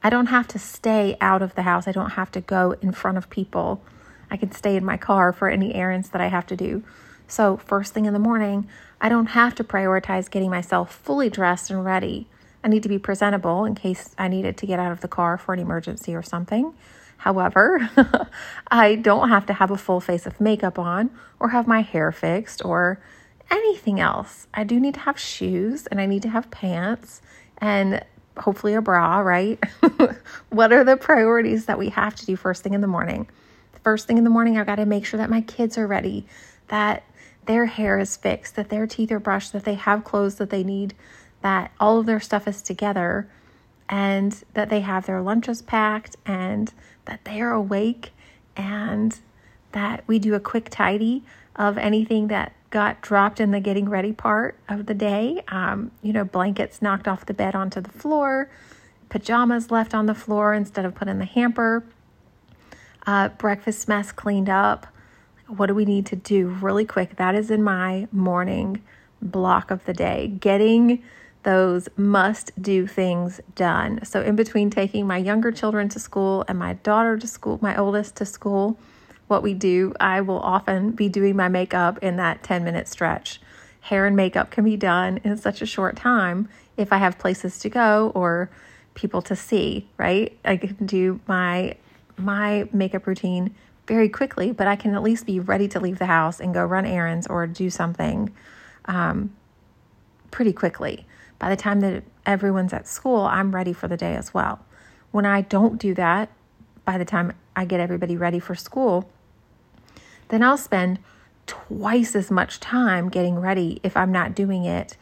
I 0.04 0.10
don't 0.10 0.26
have 0.26 0.46
to 0.48 0.58
stay 0.60 1.16
out 1.20 1.42
of 1.42 1.56
the 1.56 1.62
house. 1.62 1.88
I 1.88 1.92
don't 1.92 2.10
have 2.10 2.30
to 2.30 2.40
go 2.40 2.76
in 2.80 2.92
front 2.92 3.18
of 3.18 3.28
people 3.28 3.82
I 4.32 4.38
can 4.38 4.50
stay 4.50 4.76
in 4.76 4.84
my 4.84 4.96
car 4.96 5.30
for 5.30 5.50
any 5.50 5.74
errands 5.74 6.08
that 6.08 6.22
I 6.22 6.28
have 6.28 6.46
to 6.46 6.56
do. 6.56 6.82
So, 7.28 7.58
first 7.58 7.92
thing 7.92 8.06
in 8.06 8.14
the 8.14 8.18
morning, 8.18 8.66
I 8.98 9.10
don't 9.10 9.26
have 9.26 9.54
to 9.56 9.64
prioritize 9.64 10.30
getting 10.30 10.50
myself 10.50 10.94
fully 10.94 11.28
dressed 11.28 11.70
and 11.70 11.84
ready. 11.84 12.28
I 12.64 12.68
need 12.68 12.82
to 12.82 12.88
be 12.88 12.98
presentable 12.98 13.66
in 13.66 13.74
case 13.74 14.14
I 14.16 14.28
needed 14.28 14.56
to 14.56 14.66
get 14.66 14.80
out 14.80 14.90
of 14.90 15.00
the 15.00 15.08
car 15.08 15.36
for 15.36 15.52
an 15.52 15.60
emergency 15.60 16.14
or 16.14 16.22
something. 16.22 16.72
However, 17.18 17.90
I 18.68 18.94
don't 18.94 19.28
have 19.28 19.44
to 19.46 19.52
have 19.52 19.70
a 19.70 19.76
full 19.76 20.00
face 20.00 20.26
of 20.26 20.40
makeup 20.40 20.78
on 20.78 21.10
or 21.38 21.50
have 21.50 21.66
my 21.66 21.82
hair 21.82 22.10
fixed 22.10 22.64
or 22.64 23.00
anything 23.50 24.00
else. 24.00 24.46
I 24.54 24.64
do 24.64 24.80
need 24.80 24.94
to 24.94 25.00
have 25.00 25.18
shoes 25.18 25.86
and 25.88 26.00
I 26.00 26.06
need 26.06 26.22
to 26.22 26.30
have 26.30 26.50
pants 26.50 27.20
and 27.58 28.02
hopefully 28.38 28.72
a 28.72 28.80
bra, 28.80 29.18
right? 29.18 29.62
what 30.48 30.72
are 30.72 30.84
the 30.84 30.96
priorities 30.96 31.66
that 31.66 31.78
we 31.78 31.90
have 31.90 32.14
to 32.16 32.24
do 32.24 32.34
first 32.34 32.62
thing 32.62 32.72
in 32.72 32.80
the 32.80 32.86
morning? 32.86 33.28
First 33.82 34.06
thing 34.06 34.18
in 34.18 34.24
the 34.24 34.30
morning, 34.30 34.58
I've 34.58 34.66
got 34.66 34.76
to 34.76 34.86
make 34.86 35.04
sure 35.04 35.18
that 35.18 35.30
my 35.30 35.40
kids 35.40 35.76
are 35.78 35.86
ready, 35.86 36.26
that 36.68 37.04
their 37.46 37.66
hair 37.66 37.98
is 37.98 38.16
fixed, 38.16 38.56
that 38.56 38.68
their 38.68 38.86
teeth 38.86 39.10
are 39.10 39.18
brushed, 39.18 39.52
that 39.52 39.64
they 39.64 39.74
have 39.74 40.04
clothes 40.04 40.36
that 40.36 40.50
they 40.50 40.62
need, 40.62 40.94
that 41.42 41.72
all 41.80 41.98
of 41.98 42.06
their 42.06 42.20
stuff 42.20 42.46
is 42.46 42.62
together, 42.62 43.28
and 43.88 44.44
that 44.54 44.70
they 44.70 44.80
have 44.80 45.06
their 45.06 45.20
lunches 45.20 45.60
packed, 45.62 46.16
and 46.24 46.72
that 47.04 47.24
they 47.24 47.40
are 47.40 47.52
awake, 47.52 48.12
and 48.56 49.18
that 49.72 50.04
we 50.06 50.18
do 50.18 50.34
a 50.34 50.40
quick 50.40 50.68
tidy 50.70 51.24
of 51.56 51.76
anything 51.78 52.28
that 52.28 52.52
got 52.70 53.00
dropped 53.02 53.40
in 53.40 53.50
the 53.50 53.60
getting 53.60 53.88
ready 53.88 54.12
part 54.12 54.56
of 54.68 54.86
the 54.86 54.94
day. 54.94 55.42
Um, 55.48 55.90
you 56.02 56.12
know, 56.12 56.24
blankets 56.24 56.80
knocked 56.80 57.08
off 57.08 57.26
the 57.26 57.34
bed 57.34 57.54
onto 57.54 57.80
the 57.80 57.90
floor, 57.90 58.48
pajamas 59.08 59.70
left 59.70 59.94
on 59.94 60.06
the 60.06 60.14
floor 60.14 60.54
instead 60.54 60.84
of 60.84 60.94
put 60.94 61.08
in 61.08 61.18
the 61.18 61.26
hamper 61.26 61.84
uh, 63.06 63.28
breakfast 63.30 63.88
mess 63.88 64.12
cleaned 64.12 64.48
up. 64.48 64.86
What 65.48 65.66
do 65.66 65.74
we 65.74 65.84
need 65.84 66.06
to 66.06 66.16
do 66.16 66.48
really 66.48 66.84
quick? 66.84 67.16
That 67.16 67.34
is 67.34 67.50
in 67.50 67.62
my 67.62 68.08
morning 68.12 68.82
block 69.20 69.70
of 69.70 69.84
the 69.84 69.92
day. 69.92 70.28
Getting 70.40 71.02
those 71.42 71.88
must 71.96 72.50
do 72.60 72.86
things 72.86 73.40
done. 73.54 74.04
So, 74.04 74.22
in 74.22 74.36
between 74.36 74.70
taking 74.70 75.06
my 75.06 75.18
younger 75.18 75.50
children 75.50 75.88
to 75.90 75.98
school 75.98 76.44
and 76.48 76.58
my 76.58 76.74
daughter 76.74 77.18
to 77.18 77.26
school, 77.26 77.58
my 77.60 77.76
oldest 77.76 78.16
to 78.16 78.24
school, 78.24 78.78
what 79.26 79.42
we 79.42 79.54
do, 79.54 79.94
I 79.98 80.20
will 80.20 80.40
often 80.40 80.92
be 80.92 81.08
doing 81.08 81.36
my 81.36 81.48
makeup 81.48 81.98
in 81.98 82.16
that 82.16 82.42
10 82.42 82.62
minute 82.64 82.86
stretch. 82.86 83.40
Hair 83.80 84.06
and 84.06 84.14
makeup 84.14 84.50
can 84.50 84.64
be 84.64 84.76
done 84.76 85.18
in 85.24 85.36
such 85.36 85.60
a 85.60 85.66
short 85.66 85.96
time 85.96 86.48
if 86.76 86.92
I 86.92 86.98
have 86.98 87.18
places 87.18 87.58
to 87.60 87.68
go 87.68 88.12
or 88.14 88.48
people 88.94 89.22
to 89.22 89.34
see, 89.34 89.88
right? 89.96 90.36
I 90.44 90.56
can 90.56 90.86
do 90.86 91.20
my 91.26 91.76
my 92.24 92.68
makeup 92.72 93.06
routine 93.06 93.54
very 93.86 94.08
quickly, 94.08 94.52
but 94.52 94.66
I 94.66 94.76
can 94.76 94.94
at 94.94 95.02
least 95.02 95.26
be 95.26 95.40
ready 95.40 95.68
to 95.68 95.80
leave 95.80 95.98
the 95.98 96.06
house 96.06 96.40
and 96.40 96.54
go 96.54 96.64
run 96.64 96.86
errands 96.86 97.26
or 97.26 97.46
do 97.46 97.68
something 97.68 98.32
um, 98.86 99.34
pretty 100.30 100.52
quickly. 100.52 101.06
By 101.38 101.50
the 101.50 101.56
time 101.56 101.80
that 101.80 102.04
everyone's 102.24 102.72
at 102.72 102.86
school, 102.86 103.22
I'm 103.22 103.54
ready 103.54 103.72
for 103.72 103.88
the 103.88 103.96
day 103.96 104.14
as 104.14 104.32
well. 104.32 104.60
When 105.10 105.26
I 105.26 105.40
don't 105.40 105.78
do 105.78 105.94
that, 105.94 106.30
by 106.84 106.98
the 106.98 107.04
time 107.04 107.32
I 107.56 107.64
get 107.64 107.80
everybody 107.80 108.16
ready 108.16 108.38
for 108.38 108.54
school, 108.54 109.10
then 110.28 110.42
I'll 110.42 110.56
spend 110.56 110.98
twice 111.46 112.14
as 112.14 112.30
much 112.30 112.60
time 112.60 113.08
getting 113.08 113.38
ready 113.38 113.80
if 113.82 113.96
I'm 113.96 114.12
not 114.12 114.34
doing 114.34 114.64
it 114.64 114.96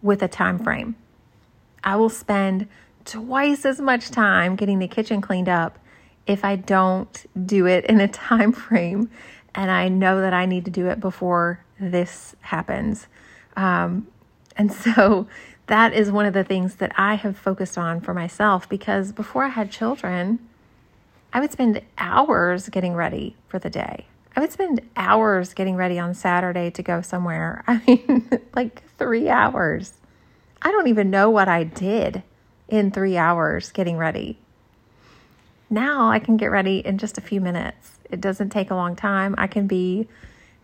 with 0.00 0.22
a 0.22 0.28
time 0.28 0.58
frame. 0.58 0.94
I 1.82 1.96
will 1.96 2.08
spend 2.08 2.68
twice 3.04 3.64
as 3.64 3.80
much 3.80 4.10
time 4.10 4.56
getting 4.56 4.78
the 4.78 4.88
kitchen 4.88 5.20
cleaned 5.20 5.48
up 5.48 5.78
if 6.26 6.44
I 6.44 6.56
don't 6.56 7.26
do 7.46 7.66
it 7.66 7.84
in 7.86 8.00
a 8.00 8.08
time 8.28 8.52
frame 8.52 9.10
and 9.54 9.70
I 9.70 9.88
know 9.88 10.20
that 10.20 10.34
I 10.34 10.46
need 10.46 10.64
to 10.66 10.70
do 10.70 10.86
it 10.88 11.00
before 11.00 11.64
this 11.80 12.36
happens. 12.40 13.06
Um, 13.56 14.06
and 14.56 14.72
so 14.84 15.26
that 15.66 15.92
is 15.92 16.10
one 16.10 16.26
of 16.26 16.34
the 16.34 16.44
things 16.44 16.76
that 16.76 16.92
I 16.96 17.14
have 17.14 17.36
focused 17.36 17.76
on 17.76 18.00
for 18.00 18.14
myself 18.14 18.68
because 18.68 19.12
before 19.12 19.44
I 19.44 19.48
had 19.48 19.70
children, 19.70 20.38
I 21.32 21.40
would 21.40 21.52
spend 21.52 21.82
hours 21.98 22.68
getting 22.68 22.94
ready 22.94 23.36
for 23.48 23.58
the 23.58 23.70
day. 23.70 24.06
I 24.36 24.40
would 24.40 24.52
spend 24.52 24.82
hours 24.96 25.54
getting 25.54 25.76
ready 25.76 25.98
on 25.98 26.14
Saturday 26.14 26.70
to 26.70 26.82
go 26.82 27.00
somewhere. 27.00 27.64
I 27.66 27.80
mean, 27.86 28.30
like 28.54 28.82
three 28.98 29.28
hours. 29.28 29.94
I 30.62 30.70
don't 30.70 30.88
even 30.88 31.10
know 31.10 31.30
what 31.30 31.48
I 31.48 31.64
did 31.64 32.22
in 32.68 32.90
three 32.90 33.16
hours 33.16 33.70
getting 33.72 33.96
ready. 33.96 34.38
Now 35.68 36.10
I 36.10 36.18
can 36.18 36.36
get 36.36 36.46
ready 36.46 36.78
in 36.78 36.98
just 36.98 37.18
a 37.18 37.20
few 37.20 37.40
minutes. 37.40 37.98
It 38.10 38.20
doesn't 38.20 38.50
take 38.50 38.70
a 38.70 38.74
long 38.74 38.94
time. 38.94 39.34
I 39.36 39.46
can 39.46 39.66
be 39.66 40.06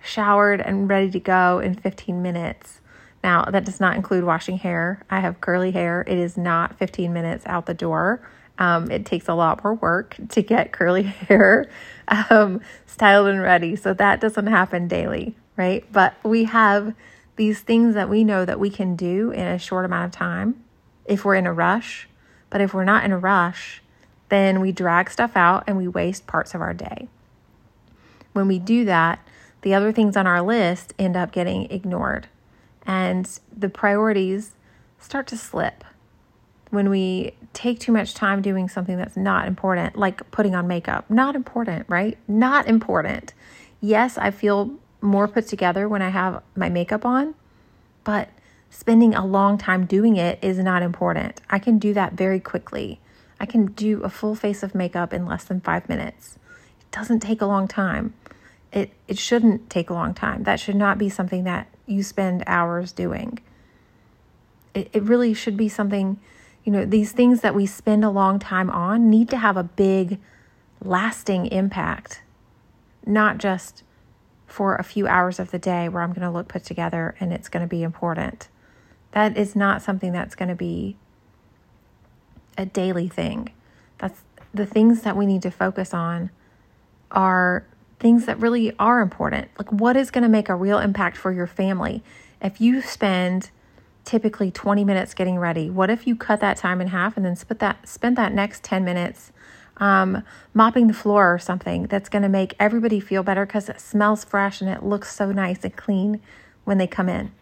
showered 0.02 0.61
and 0.61 0.88
ready 0.88 1.11
to 1.11 1.21
go 1.21 1.59
in 1.59 1.75
15 1.75 2.23
minutes. 2.23 2.80
Now, 3.23 3.44
that 3.44 3.64
does 3.64 3.78
not 3.78 3.97
include 3.97 4.25
washing 4.25 4.59
hair. 4.59 5.02
I 5.09 5.21
have 5.21 5.40
curly 5.40 5.71
hair. 5.71 6.04
It 6.06 6.18
is 6.18 6.37
not 6.37 6.78
15 6.78 7.12
minutes 7.12 7.44
out 7.47 7.66
the 7.66 7.75
door. 7.75 8.21
Um, 8.59 8.90
it 8.90 9.06
takes 9.06 9.28
a 9.28 9.35
lot 9.35 9.62
more 9.62 9.75
work 9.75 10.16
to 10.30 10.42
get 10.42 10.73
curly 10.73 11.02
hair 11.28 11.71
um, 12.09 12.61
styled 12.87 13.28
and 13.28 13.40
ready. 13.40 13.76
So 13.76 13.94
that 13.94 14.21
doesn't 14.21 14.47
happen 14.47 14.88
daily, 14.88 15.37
right? 15.56 15.85
But 15.92 16.14
we 16.25 16.44
have 16.44 16.94
these 17.37 17.61
things 17.61 17.94
that 17.94 18.09
we 18.09 18.25
know 18.25 18.44
that 18.44 18.61
we 18.61 18.71
can 18.71 18.94
do 18.97 19.30
in 19.30 19.47
a 19.47 19.59
short 19.59 19.85
amount 19.85 20.06
of 20.06 20.18
time 20.18 20.62
if 21.04 21.25
we're 21.25 21.37
in 21.37 21.47
a 21.47 21.52
rush. 21.52 22.09
But 22.50 22.61
if 22.61 22.75
we're 22.75 22.85
not 22.85 23.04
in 23.04 23.12
a 23.12 23.18
rush, 23.18 23.82
then 24.33 24.61
we 24.61 24.73
drag 24.73 25.11
stuff 25.11 25.37
out 25.37 25.62
and 25.67 25.77
we 25.77 25.87
waste 25.87 26.27
parts 26.27 26.55
of 26.55 26.62
our 26.62 26.73
day. 26.73 27.07
When 28.33 28.49
we 28.49 28.59
do 28.59 28.87
that, 28.87 29.19
the 29.61 29.75
other 29.75 29.93
things 29.93 30.17
on 30.17 30.27
our 30.27 30.41
list 30.41 30.95
end 30.99 31.17
up 31.17 31.33
getting 31.33 31.71
ignored 31.71 32.29
and 32.87 33.29
the 33.55 33.69
priorities 33.69 34.53
start 34.99 35.27
to 35.29 35.37
slip. 35.37 35.85
When 36.71 36.89
we 36.89 37.35
take 37.53 37.79
too 37.79 37.93
much 37.93 38.15
time 38.15 38.41
doing 38.41 38.71
something 38.71 38.97
that's 38.97 39.19
not 39.19 39.47
important, 39.47 39.97
like 39.97 40.29
putting 40.31 40.55
on 40.55 40.67
makeup, 40.67 41.11
not 41.11 41.37
important, 41.37 41.85
right? 41.89 42.17
Not 42.27 42.67
important. 42.67 43.35
Yes, 43.83 44.17
I 44.17 44.31
feel 44.31 44.79
more 45.03 45.29
put 45.29 45.47
together 45.47 45.87
when 45.91 46.01
I 46.01 46.09
have 46.09 46.43
my 46.57 46.71
makeup 46.71 47.05
on, 47.05 47.35
but 48.05 48.31
spending 48.71 49.15
a 49.15 49.27
long 49.27 49.59
time 49.59 49.85
doing 49.85 50.17
it 50.17 50.39
is 50.41 50.59
not 50.59 50.83
important. 50.83 51.43
I 51.51 51.59
can 51.59 51.79
do 51.79 51.93
that 51.93 52.15
very 52.15 52.41
quickly. 52.41 52.99
I 53.42 53.46
can 53.46 53.66
do 53.66 54.02
a 54.02 54.08
full 54.08 54.34
face 54.34 54.62
of 54.62 54.75
makeup 54.75 55.12
in 55.12 55.26
less 55.26 55.44
than 55.44 55.61
five 55.61 55.88
minutes. 55.88 56.38
It 56.80 56.90
doesn't 56.92 57.20
take 57.20 57.42
a 57.42 57.46
long 57.46 57.68
time. 57.68 58.14
it, 58.72 58.90
it 59.06 59.18
shouldn't 59.18 59.68
take 59.68 59.90
a 59.90 59.94
long 59.94 60.14
time. 60.14 60.44
That 60.44 60.58
should 60.58 60.76
not 60.76 60.99
be 60.99 61.08
something 61.08 61.44
that 61.44 61.68
you 61.87 62.02
spend 62.02 62.42
hours 62.46 62.90
doing. 62.92 63.38
It, 64.75 64.88
it 64.92 65.02
really 65.02 65.34
should 65.34 65.56
be 65.56 65.68
something, 65.68 66.18
you 66.64 66.72
know, 66.72 66.87
these 66.87 67.12
things 67.12 67.42
that 67.42 67.54
we 67.54 67.66
spend 67.66 68.04
a 68.04 68.11
long 68.11 68.38
time 68.38 68.70
on 68.70 69.11
need 69.11 69.28
to 69.30 69.37
have 69.37 69.58
a 69.58 69.62
big, 69.62 70.18
lasting 70.82 71.46
impact, 71.46 72.22
not 73.06 73.38
just 73.38 73.82
for 74.46 74.76
a 74.76 74.84
few 74.84 75.06
hours 75.06 75.38
of 75.38 75.50
the 75.50 75.58
day 75.58 75.88
where 75.88 76.02
I'm 76.02 76.12
going 76.12 76.26
to 76.26 76.30
look 76.30 76.49
put 76.49 76.64
together 76.64 77.14
and 77.20 77.32
it's 77.32 77.49
going 77.49 77.62
to 77.62 77.68
be 77.68 77.82
important. 77.82 78.49
That 79.12 79.37
is 79.37 79.54
not 79.54 79.82
something 79.82 80.12
that's 80.12 80.34
going 80.34 80.49
to 80.49 80.54
be 80.54 80.96
a 82.56 82.66
daily 82.66 83.09
thing. 83.09 83.50
That's 83.99 84.23
the 84.52 84.66
things 84.66 85.02
that 85.02 85.16
we 85.16 85.26
need 85.26 85.42
to 85.42 85.50
focus 85.50 85.94
on 85.94 86.30
are 87.11 87.66
things 87.99 88.26
that 88.26 88.38
really 88.38 88.75
are 88.78 89.00
important. 89.00 89.49
Like 89.59 89.71
what 89.71 89.97
is 89.97 90.11
going 90.11 90.23
to 90.23 90.28
make 90.28 90.49
a 90.49 90.54
real 90.54 90.78
impact 90.78 91.16
for 91.16 91.32
your 91.32 91.47
family? 91.47 92.02
If 92.40 92.61
you 92.61 92.82
spend 92.82 93.50
typically 94.04 94.50
20 94.50 94.85
minutes 94.85 95.14
getting 95.14 95.38
ready, 95.38 95.71
what 95.71 95.88
if 95.88 96.06
you 96.06 96.16
cut 96.16 96.40
that 96.40 96.56
time 96.56 96.80
in 96.80 96.88
half 96.88 97.16
and 97.16 97.25
then 97.25 97.37
spend 97.37 97.61
that 97.61 97.88
spend 97.88 98.16
that 98.16 98.32
next 98.32 98.64
10 98.64 98.85
minutes 98.85 99.32
um, 99.76 100.23
mopping 100.52 100.87
the 100.87 100.94
floor 100.94 101.32
or 101.32 101.38
something 101.38 101.85
that's 101.85 102.09
going 102.09 102.23
to 102.23 102.28
make 102.28 102.54
everybody 102.59 103.00
feel 103.00 103.23
better 103.23 103.47
because 103.47 103.68
it 103.68 103.80
smells 103.80 104.25
fresh 104.25 104.61
and 104.61 104.68
it 104.68 104.82
looks 104.82 105.14
so 105.14 105.32
nice 105.32 105.64
and 105.64 105.76
clean 105.76 106.21
when 106.64 106.78
they 106.78 106.87
come 106.87 107.09
in. 107.09 107.32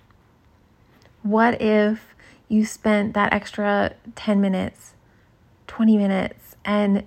What 1.22 1.60
if 1.60 2.14
you 2.48 2.64
spent 2.64 3.14
that 3.14 3.32
extra 3.32 3.94
10 4.14 4.40
minutes, 4.40 4.94
20 5.70 5.96
minutes, 5.96 6.56
and 6.64 7.04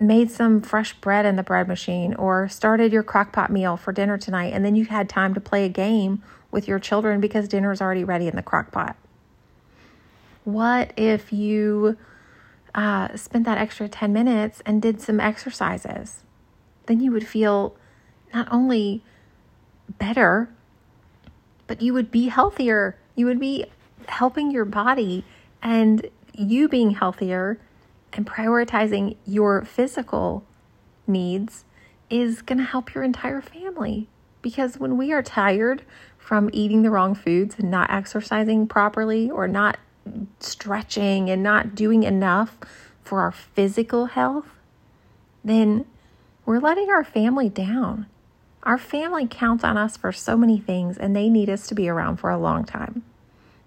made 0.00 0.30
some 0.30 0.62
fresh 0.62 0.94
bread 0.94 1.26
in 1.26 1.36
the 1.36 1.42
bread 1.42 1.68
machine 1.68 2.14
or 2.14 2.48
started 2.48 2.90
your 2.90 3.02
crock 3.02 3.30
pot 3.32 3.50
meal 3.52 3.76
for 3.76 3.92
dinner 3.92 4.16
tonight 4.16 4.54
and 4.54 4.64
then 4.64 4.74
you 4.74 4.86
had 4.86 5.06
time 5.10 5.34
to 5.34 5.40
play 5.40 5.66
a 5.66 5.68
game 5.68 6.22
with 6.50 6.66
your 6.66 6.78
children 6.78 7.20
because 7.20 7.46
dinner 7.46 7.70
is 7.70 7.82
already 7.82 8.02
ready 8.02 8.26
in 8.26 8.34
the 8.34 8.42
crock 8.42 8.72
pot? 8.72 8.96
What 10.44 10.94
if 10.96 11.34
you 11.34 11.98
uh, 12.74 13.14
spent 13.14 13.44
that 13.44 13.58
extra 13.58 13.88
10 13.88 14.10
minutes 14.10 14.62
and 14.64 14.80
did 14.80 15.02
some 15.02 15.20
exercises? 15.20 16.24
Then 16.86 17.00
you 17.00 17.12
would 17.12 17.28
feel 17.28 17.76
not 18.32 18.48
only 18.50 19.04
better, 19.98 20.48
but 21.66 21.82
you 21.82 21.92
would 21.92 22.10
be 22.10 22.28
healthier. 22.28 22.96
You 23.14 23.26
would 23.26 23.38
be 23.38 23.66
helping 24.06 24.50
your 24.50 24.64
body 24.64 25.26
and 25.62 26.08
you 26.32 26.70
being 26.70 26.92
healthier 26.92 27.60
and 28.12 28.26
prioritizing 28.26 29.16
your 29.26 29.64
physical 29.64 30.44
needs 31.06 31.64
is 32.08 32.42
going 32.42 32.58
to 32.58 32.64
help 32.64 32.94
your 32.94 33.04
entire 33.04 33.40
family. 33.40 34.08
Because 34.42 34.78
when 34.78 34.96
we 34.96 35.12
are 35.12 35.22
tired 35.22 35.82
from 36.18 36.50
eating 36.52 36.82
the 36.82 36.90
wrong 36.90 37.14
foods 37.14 37.56
and 37.58 37.70
not 37.70 37.90
exercising 37.90 38.66
properly 38.66 39.30
or 39.30 39.46
not 39.46 39.78
stretching 40.38 41.30
and 41.30 41.42
not 41.42 41.74
doing 41.74 42.02
enough 42.02 42.56
for 43.02 43.20
our 43.20 43.32
physical 43.32 44.06
health, 44.06 44.46
then 45.44 45.84
we're 46.46 46.58
letting 46.58 46.90
our 46.90 47.04
family 47.04 47.48
down. 47.48 48.06
Our 48.62 48.78
family 48.78 49.26
counts 49.26 49.64
on 49.64 49.76
us 49.76 49.96
for 49.96 50.12
so 50.12 50.36
many 50.36 50.58
things 50.58 50.98
and 50.98 51.14
they 51.14 51.28
need 51.28 51.48
us 51.48 51.66
to 51.68 51.74
be 51.74 51.88
around 51.88 52.16
for 52.16 52.30
a 52.30 52.38
long 52.38 52.64
time. 52.64 53.02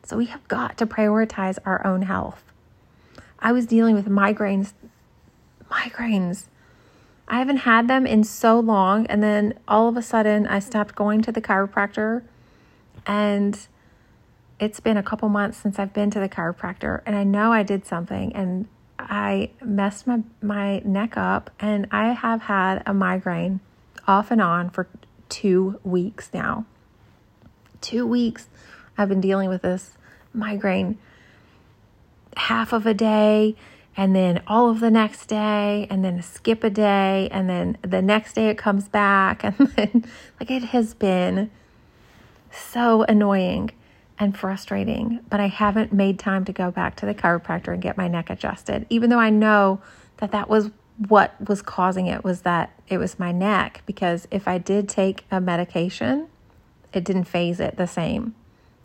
So 0.04 0.18
we 0.18 0.26
have 0.26 0.48
got 0.48 0.78
to 0.78 0.86
prioritize 0.86 1.58
our 1.66 1.86
own 1.86 2.04
health. 2.04 2.53
I 3.44 3.52
was 3.52 3.66
dealing 3.66 3.94
with 3.94 4.08
migraines. 4.08 4.72
Migraines. 5.70 6.46
I 7.28 7.40
haven't 7.40 7.58
had 7.58 7.90
them 7.90 8.08
in 8.08 8.24
so 8.24 8.60
long. 8.60 9.06
And 9.08 9.22
then 9.22 9.60
all 9.68 9.90
of 9.90 9.98
a 9.98 10.02
sudden, 10.02 10.48
I 10.48 10.60
stopped 10.60 10.96
going 10.96 11.22
to 11.24 11.32
the 11.32 11.42
chiropractor. 11.42 12.24
And 13.06 13.60
it's 14.60 14.80
been 14.80 14.96
a 14.96 15.04
couple 15.04 15.28
months 15.28 15.58
since 15.58 15.78
I've 15.78 15.94
been 15.94 16.10
to 16.12 16.22
the 16.22 16.30
chiropractor. 16.30 17.02
And 17.06 17.18
I 17.18 17.26
know 17.26 17.52
I 17.52 17.64
did 17.64 17.86
something. 17.86 18.34
And 18.34 18.68
I 18.98 19.52
messed 19.62 20.08
my, 20.08 20.22
my 20.42 20.80
neck 20.80 21.18
up. 21.18 21.52
And 21.60 21.88
I 21.92 22.14
have 22.14 22.44
had 22.44 22.82
a 22.86 22.94
migraine 22.94 23.60
off 24.08 24.32
and 24.32 24.42
on 24.42 24.70
for 24.70 24.88
two 25.28 25.82
weeks 25.84 26.30
now. 26.34 26.66
Two 27.82 28.08
weeks 28.08 28.48
I've 28.98 29.10
been 29.10 29.22
dealing 29.22 29.50
with 29.50 29.64
this 29.64 29.98
migraine 30.34 30.98
half 32.38 32.74
of 32.74 32.86
a 32.86 32.94
day 32.94 33.56
and 33.96 34.16
then 34.16 34.42
all 34.48 34.70
of 34.70 34.80
the 34.80 34.90
next 34.90 35.28
day 35.28 35.88
and 35.90 36.04
then 36.04 36.22
skip 36.22 36.64
a 36.64 36.70
day 36.70 37.30
and 37.32 37.50
then 37.50 37.78
the 37.82 38.02
next 38.02 38.34
day 38.34 38.50
it 38.50 38.58
comes 38.58 38.88
back 38.88 39.44
and 39.44 39.58
then 39.76 40.06
like 40.40 40.50
it 40.50 40.64
has 40.66 40.94
been 40.94 41.50
so 42.52 43.04
annoying 43.04 43.72
and 44.20 44.38
frustrating 44.38 45.20
but 45.30 45.40
i 45.40 45.48
haven't 45.48 45.92
made 45.92 46.20
time 46.20 46.46
to 46.46 46.54
go 46.54 46.70
back 46.72 46.96
to 46.96 47.06
the 47.06 47.14
chiropractor 47.14 47.74
and 47.74 47.82
get 47.82 47.98
my 47.98 48.08
neck 48.08 48.30
adjusted 48.30 48.86
even 48.90 49.10
though 49.10 49.20
i 49.20 49.30
know 49.30 49.82
that 50.18 50.32
that 50.32 50.48
was 50.48 50.70
what 51.08 51.36
was 51.48 51.62
causing 51.62 52.06
it 52.06 52.24
was 52.24 52.42
that 52.42 52.72
it 52.88 53.00
was 53.00 53.18
my 53.18 53.32
neck 53.32 53.82
because 53.86 54.28
if 54.30 54.48
i 54.48 54.58
did 54.58 54.88
take 54.88 55.26
a 55.32 55.42
medication 55.42 56.28
it 56.94 57.04
didn't 57.04 57.26
faze 57.26 57.60
it 57.60 57.76
the 57.76 57.88
same. 57.88 58.36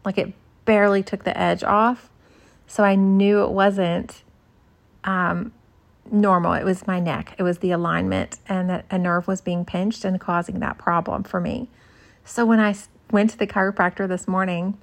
Like 0.05 0.19
it 0.19 0.33
barely 0.65 1.03
took 1.03 1.25
the 1.25 1.39
edge 1.39 1.63
off 1.63 2.11
so 2.69 2.85
I 2.85 2.95
knew 2.95 3.43
it 3.43 3.51
wasn't 3.51 4.23
um, 5.03 5.53
normal. 6.13 6.53
It 6.53 6.65
was 6.65 6.87
my 6.87 7.01
neck, 7.01 7.35
it 7.39 7.43
was 7.43 7.59
the 7.59 7.73
alignment, 7.73 8.39
and 8.47 8.71
that 8.71 8.85
a 8.91 8.99
nerve 8.99 9.27
was 9.27 9.41
being 9.41 9.65
pinched 9.65 10.05
and 10.05 10.21
causing 10.21 10.61
that 10.61 10.79
problem 10.79 11.25
for 11.25 11.41
me. 11.41 11.69
So 12.25 12.45
when 12.45 12.61
I 12.61 12.77
went 13.11 13.31
to 13.31 13.39
the 13.39 13.47
chiropractor 13.47 14.07
this 14.07 14.29
morning, 14.29 14.77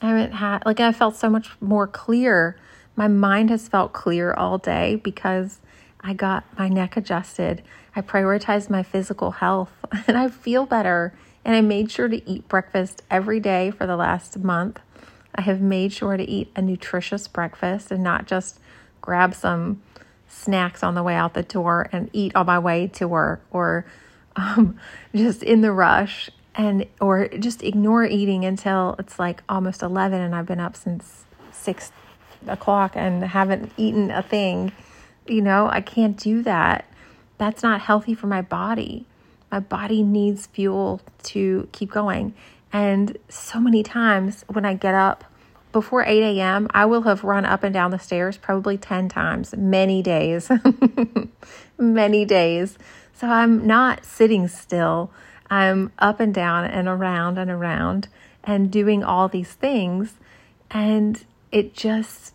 I 0.00 0.08
haven't 0.08 0.32
had, 0.32 0.64
like, 0.64 0.80
I 0.80 0.92
felt 0.92 1.14
so 1.14 1.28
much 1.28 1.50
more 1.60 1.86
clear. 1.86 2.56
My 2.96 3.06
mind 3.06 3.50
has 3.50 3.68
felt 3.68 3.92
clear 3.92 4.32
all 4.32 4.56
day 4.56 4.96
because 4.96 5.58
I 6.00 6.14
got 6.14 6.44
my 6.58 6.68
neck 6.68 6.96
adjusted. 6.96 7.62
I 7.94 8.00
prioritized 8.00 8.70
my 8.70 8.82
physical 8.82 9.32
health 9.32 9.72
and 10.06 10.16
I 10.16 10.28
feel 10.28 10.64
better. 10.64 11.12
And 11.44 11.54
I 11.54 11.60
made 11.60 11.90
sure 11.90 12.08
to 12.08 12.28
eat 12.28 12.48
breakfast 12.48 13.02
every 13.10 13.40
day 13.40 13.70
for 13.70 13.86
the 13.86 13.96
last 13.96 14.38
month. 14.38 14.80
I 15.34 15.42
have 15.42 15.60
made 15.60 15.92
sure 15.92 16.16
to 16.16 16.28
eat 16.28 16.50
a 16.56 16.62
nutritious 16.62 17.28
breakfast 17.28 17.90
and 17.90 18.02
not 18.02 18.26
just 18.26 18.58
grab 19.00 19.34
some 19.34 19.82
snacks 20.28 20.82
on 20.82 20.94
the 20.94 21.02
way 21.02 21.14
out 21.14 21.34
the 21.34 21.42
door 21.42 21.88
and 21.92 22.08
eat 22.12 22.34
on 22.34 22.46
my 22.46 22.58
way 22.58 22.86
to 22.86 23.08
work 23.08 23.42
or 23.50 23.84
um, 24.36 24.78
just 25.14 25.42
in 25.42 25.60
the 25.60 25.72
rush 25.72 26.30
and 26.54 26.86
or 27.00 27.28
just 27.28 27.62
ignore 27.62 28.04
eating 28.04 28.44
until 28.44 28.96
it's 28.98 29.18
like 29.18 29.42
almost 29.48 29.82
11 29.82 30.20
and 30.20 30.34
I've 30.34 30.46
been 30.46 30.60
up 30.60 30.76
since 30.76 31.24
6 31.52 31.92
o'clock 32.46 32.92
and 32.94 33.22
haven't 33.22 33.72
eaten 33.76 34.10
a 34.10 34.22
thing. 34.22 34.72
You 35.26 35.42
know, 35.42 35.68
I 35.70 35.80
can't 35.80 36.16
do 36.16 36.42
that. 36.42 36.86
That's 37.38 37.62
not 37.62 37.80
healthy 37.80 38.14
for 38.14 38.26
my 38.26 38.42
body. 38.42 39.06
My 39.50 39.60
body 39.60 40.02
needs 40.02 40.46
fuel 40.46 41.00
to 41.24 41.68
keep 41.72 41.90
going. 41.90 42.34
And 42.72 43.16
so 43.28 43.60
many 43.60 43.82
times 43.82 44.44
when 44.48 44.64
I 44.64 44.74
get 44.74 44.94
up 44.94 45.24
before 45.72 46.04
8 46.04 46.38
a.m., 46.38 46.68
I 46.70 46.84
will 46.86 47.02
have 47.02 47.24
run 47.24 47.44
up 47.44 47.62
and 47.62 47.72
down 47.72 47.90
the 47.90 47.98
stairs 47.98 48.36
probably 48.36 48.76
10 48.76 49.08
times, 49.08 49.54
many 49.56 50.02
days, 50.02 50.50
many 51.78 52.24
days. 52.24 52.78
So 53.14 53.28
I'm 53.28 53.66
not 53.66 54.04
sitting 54.04 54.48
still. 54.48 55.10
I'm 55.48 55.92
up 55.98 56.20
and 56.20 56.32
down 56.32 56.64
and 56.64 56.88
around 56.88 57.38
and 57.38 57.50
around 57.50 58.08
and 58.44 58.70
doing 58.70 59.04
all 59.04 59.28
these 59.28 59.52
things. 59.52 60.14
And 60.70 61.24
it 61.50 61.74
just, 61.74 62.34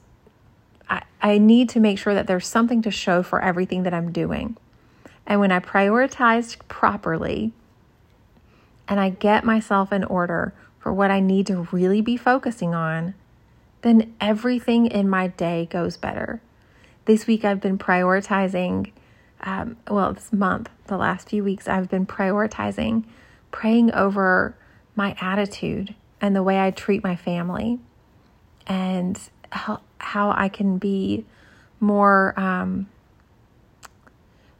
I, 0.89 1.03
I 1.21 1.37
need 1.37 1.69
to 1.69 1.79
make 1.79 1.97
sure 1.97 2.13
that 2.13 2.27
there's 2.27 2.47
something 2.47 2.81
to 2.83 2.91
show 2.91 3.23
for 3.23 3.41
everything 3.41 3.83
that 3.83 3.93
I'm 3.93 4.11
doing. 4.11 4.57
And 5.25 5.39
when 5.39 5.51
I 5.51 5.59
prioritize 5.59 6.57
properly, 6.67 7.53
and 8.87 8.99
I 8.99 9.09
get 9.09 9.43
myself 9.43 9.91
in 9.91 10.03
order 10.03 10.53
for 10.79 10.93
what 10.93 11.11
I 11.11 11.19
need 11.19 11.47
to 11.47 11.67
really 11.71 12.01
be 12.01 12.17
focusing 12.17 12.75
on, 12.75 13.15
then 13.81 14.13
everything 14.21 14.85
in 14.85 15.09
my 15.09 15.27
day 15.27 15.67
goes 15.69 15.97
better. 15.97 16.41
This 17.05 17.27
week 17.27 17.43
I've 17.45 17.61
been 17.61 17.77
prioritizing, 17.77 18.91
um, 19.41 19.77
well, 19.89 20.13
this 20.13 20.31
month, 20.31 20.69
the 20.87 20.97
last 20.97 21.29
few 21.29 21.43
weeks, 21.43 21.67
I've 21.67 21.89
been 21.89 22.05
prioritizing 22.05 23.03
praying 23.51 23.91
over 23.93 24.55
my 24.95 25.15
attitude 25.21 25.95
and 26.19 26.35
the 26.35 26.43
way 26.43 26.59
I 26.61 26.71
treat 26.71 27.03
my 27.03 27.15
family 27.15 27.79
and 28.67 29.19
how, 29.51 29.81
how 29.97 30.31
I 30.31 30.49
can 30.49 30.77
be 30.77 31.25
more 31.79 32.37
um, 32.37 32.87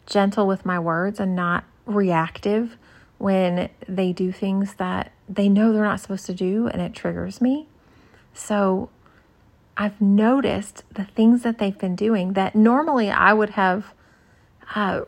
gentle 0.06 0.48
with 0.48 0.66
my 0.66 0.80
words 0.80 1.20
and 1.20 1.36
not 1.36 1.66
reactive 1.86 2.78
when 3.18 3.70
they 3.88 4.12
do 4.12 4.32
things 4.32 4.76
that 4.76 5.12
they 5.28 5.50
know 5.50 5.72
they're 5.72 5.84
not 5.84 6.00
supposed 6.00 6.26
to 6.26 6.34
do 6.34 6.68
and 6.68 6.82
it 6.82 6.94
triggers 6.94 7.42
me. 7.42 7.68
So 8.34 8.90
I've 9.78 10.00
noticed 10.00 10.84
the 10.92 11.06
things 11.06 11.44
that 11.44 11.58
they've 11.58 11.78
been 11.78 11.96
doing 11.96 12.34
that 12.34 12.56
normally 12.56 13.10
I 13.10 13.34
would 13.34 13.52
have 13.52 13.94
uh, 14.74 15.02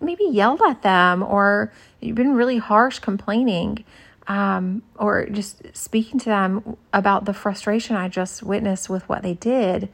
maybe 0.00 0.24
yelled 0.24 0.60
at 0.62 0.82
them 0.82 1.22
or 1.22 1.72
been 2.00 2.34
really 2.34 2.58
harsh 2.58 2.98
complaining 2.98 3.84
um, 4.26 4.82
or 4.96 5.26
just 5.26 5.62
speaking 5.76 6.18
to 6.20 6.26
them 6.26 6.76
about 6.92 7.24
the 7.24 7.34
frustration 7.34 7.96
I 7.96 8.08
just 8.08 8.42
witnessed 8.42 8.88
with 8.88 9.08
what 9.08 9.22
they 9.22 9.34
did. 9.34 9.88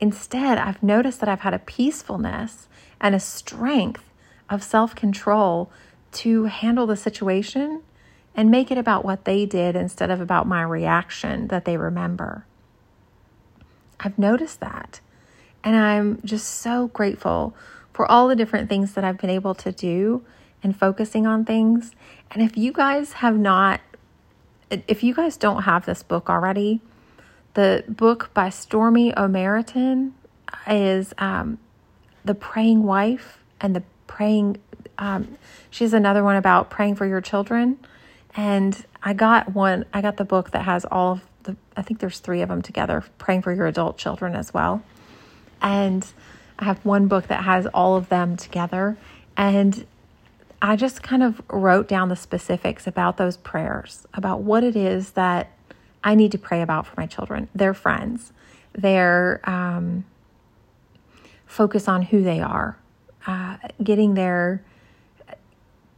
Instead, 0.00 0.58
I've 0.58 0.82
noticed 0.82 1.20
that 1.20 1.28
I've 1.28 1.40
had 1.40 1.54
a 1.54 1.60
peacefulness 1.60 2.66
and 3.00 3.14
a 3.14 3.20
strength 3.20 4.04
of 4.50 4.62
self 4.62 4.94
control 4.94 5.70
to 6.12 6.44
handle 6.44 6.86
the 6.86 6.96
situation 6.96 7.82
and 8.34 8.50
make 8.50 8.70
it 8.70 8.78
about 8.78 9.04
what 9.04 9.24
they 9.24 9.44
did 9.44 9.76
instead 9.76 10.10
of 10.10 10.20
about 10.20 10.46
my 10.46 10.62
reaction 10.62 11.48
that 11.48 11.64
they 11.64 11.76
remember. 11.76 12.46
I've 14.00 14.18
noticed 14.18 14.60
that. 14.60 15.00
And 15.62 15.76
I'm 15.76 16.20
just 16.24 16.48
so 16.48 16.88
grateful 16.88 17.54
for 17.92 18.10
all 18.10 18.28
the 18.28 18.36
different 18.36 18.68
things 18.68 18.94
that 18.94 19.04
I've 19.04 19.18
been 19.18 19.30
able 19.30 19.54
to 19.56 19.70
do 19.70 20.24
and 20.62 20.76
focusing 20.76 21.26
on 21.26 21.44
things. 21.44 21.92
And 22.30 22.42
if 22.42 22.56
you 22.56 22.72
guys 22.72 23.14
have 23.14 23.38
not, 23.38 23.80
if 24.70 25.02
you 25.02 25.14
guys 25.14 25.36
don't 25.36 25.62
have 25.62 25.86
this 25.86 26.02
book 26.02 26.30
already, 26.30 26.80
the 27.54 27.84
book 27.86 28.30
by 28.32 28.48
Stormie 28.48 29.14
Omartian 29.14 30.12
is 30.66 31.12
um, 31.18 31.58
The 32.24 32.34
Praying 32.34 32.82
Wife 32.82 33.44
and 33.60 33.76
the 33.76 33.82
Praying, 34.06 34.56
um, 34.98 35.36
she 35.70 35.84
has 35.84 35.92
another 35.92 36.22
one 36.22 36.36
about 36.36 36.70
praying 36.70 36.96
for 36.96 37.06
your 37.06 37.20
children. 37.20 37.78
And 38.34 38.84
I 39.02 39.12
got 39.12 39.54
one, 39.54 39.84
I 39.92 40.00
got 40.00 40.16
the 40.16 40.24
book 40.24 40.52
that 40.52 40.62
has 40.62 40.84
all 40.84 41.12
of 41.12 41.20
the, 41.42 41.56
I 41.76 41.82
think 41.82 42.00
there's 42.00 42.18
three 42.18 42.40
of 42.40 42.48
them 42.48 42.62
together, 42.62 43.04
praying 43.18 43.42
for 43.42 43.52
your 43.52 43.66
adult 43.66 43.98
children 43.98 44.34
as 44.34 44.54
well. 44.54 44.82
And 45.60 46.06
I 46.58 46.64
have 46.64 46.84
one 46.84 47.08
book 47.08 47.28
that 47.28 47.44
has 47.44 47.66
all 47.66 47.96
of 47.96 48.08
them 48.08 48.36
together. 48.36 48.96
And 49.36 49.86
I 50.60 50.76
just 50.76 51.02
kind 51.02 51.22
of 51.22 51.42
wrote 51.48 51.88
down 51.88 52.08
the 52.08 52.16
specifics 52.16 52.86
about 52.86 53.16
those 53.16 53.36
prayers, 53.36 54.06
about 54.14 54.42
what 54.42 54.62
it 54.62 54.76
is 54.76 55.12
that 55.12 55.50
I 56.04 56.14
need 56.14 56.32
to 56.32 56.38
pray 56.38 56.62
about 56.62 56.86
for 56.86 56.94
my 56.96 57.06
children, 57.06 57.48
their 57.54 57.74
friends, 57.74 58.32
their 58.72 59.40
um, 59.44 60.04
focus 61.46 61.88
on 61.88 62.02
who 62.02 62.22
they 62.22 62.40
are, 62.40 62.78
uh, 63.26 63.56
getting 63.82 64.14
their 64.14 64.62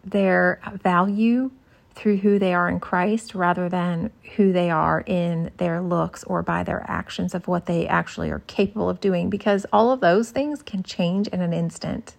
their 0.04 0.60
value 0.82 1.50
through 1.94 2.16
who 2.16 2.38
they 2.38 2.52
are 2.52 2.68
in 2.68 2.80
Christ 2.80 3.34
rather 3.34 3.68
than 3.68 4.10
who 4.36 4.52
they 4.52 4.68
are 4.68 5.02
in 5.06 5.50
their 5.58 5.80
looks 5.80 6.24
or 6.24 6.42
by 6.42 6.64
their 6.64 6.84
actions 6.88 7.34
of 7.34 7.46
what 7.46 7.66
they 7.66 7.86
actually 7.86 8.30
are 8.30 8.40
capable 8.40 8.90
of 8.90 9.00
doing, 9.00 9.30
because 9.30 9.64
all 9.72 9.92
of 9.92 10.00
those 10.00 10.30
things 10.30 10.62
can 10.62 10.82
change 10.82 11.28
in 11.28 11.40
an 11.40 11.52
instant. 11.52 12.14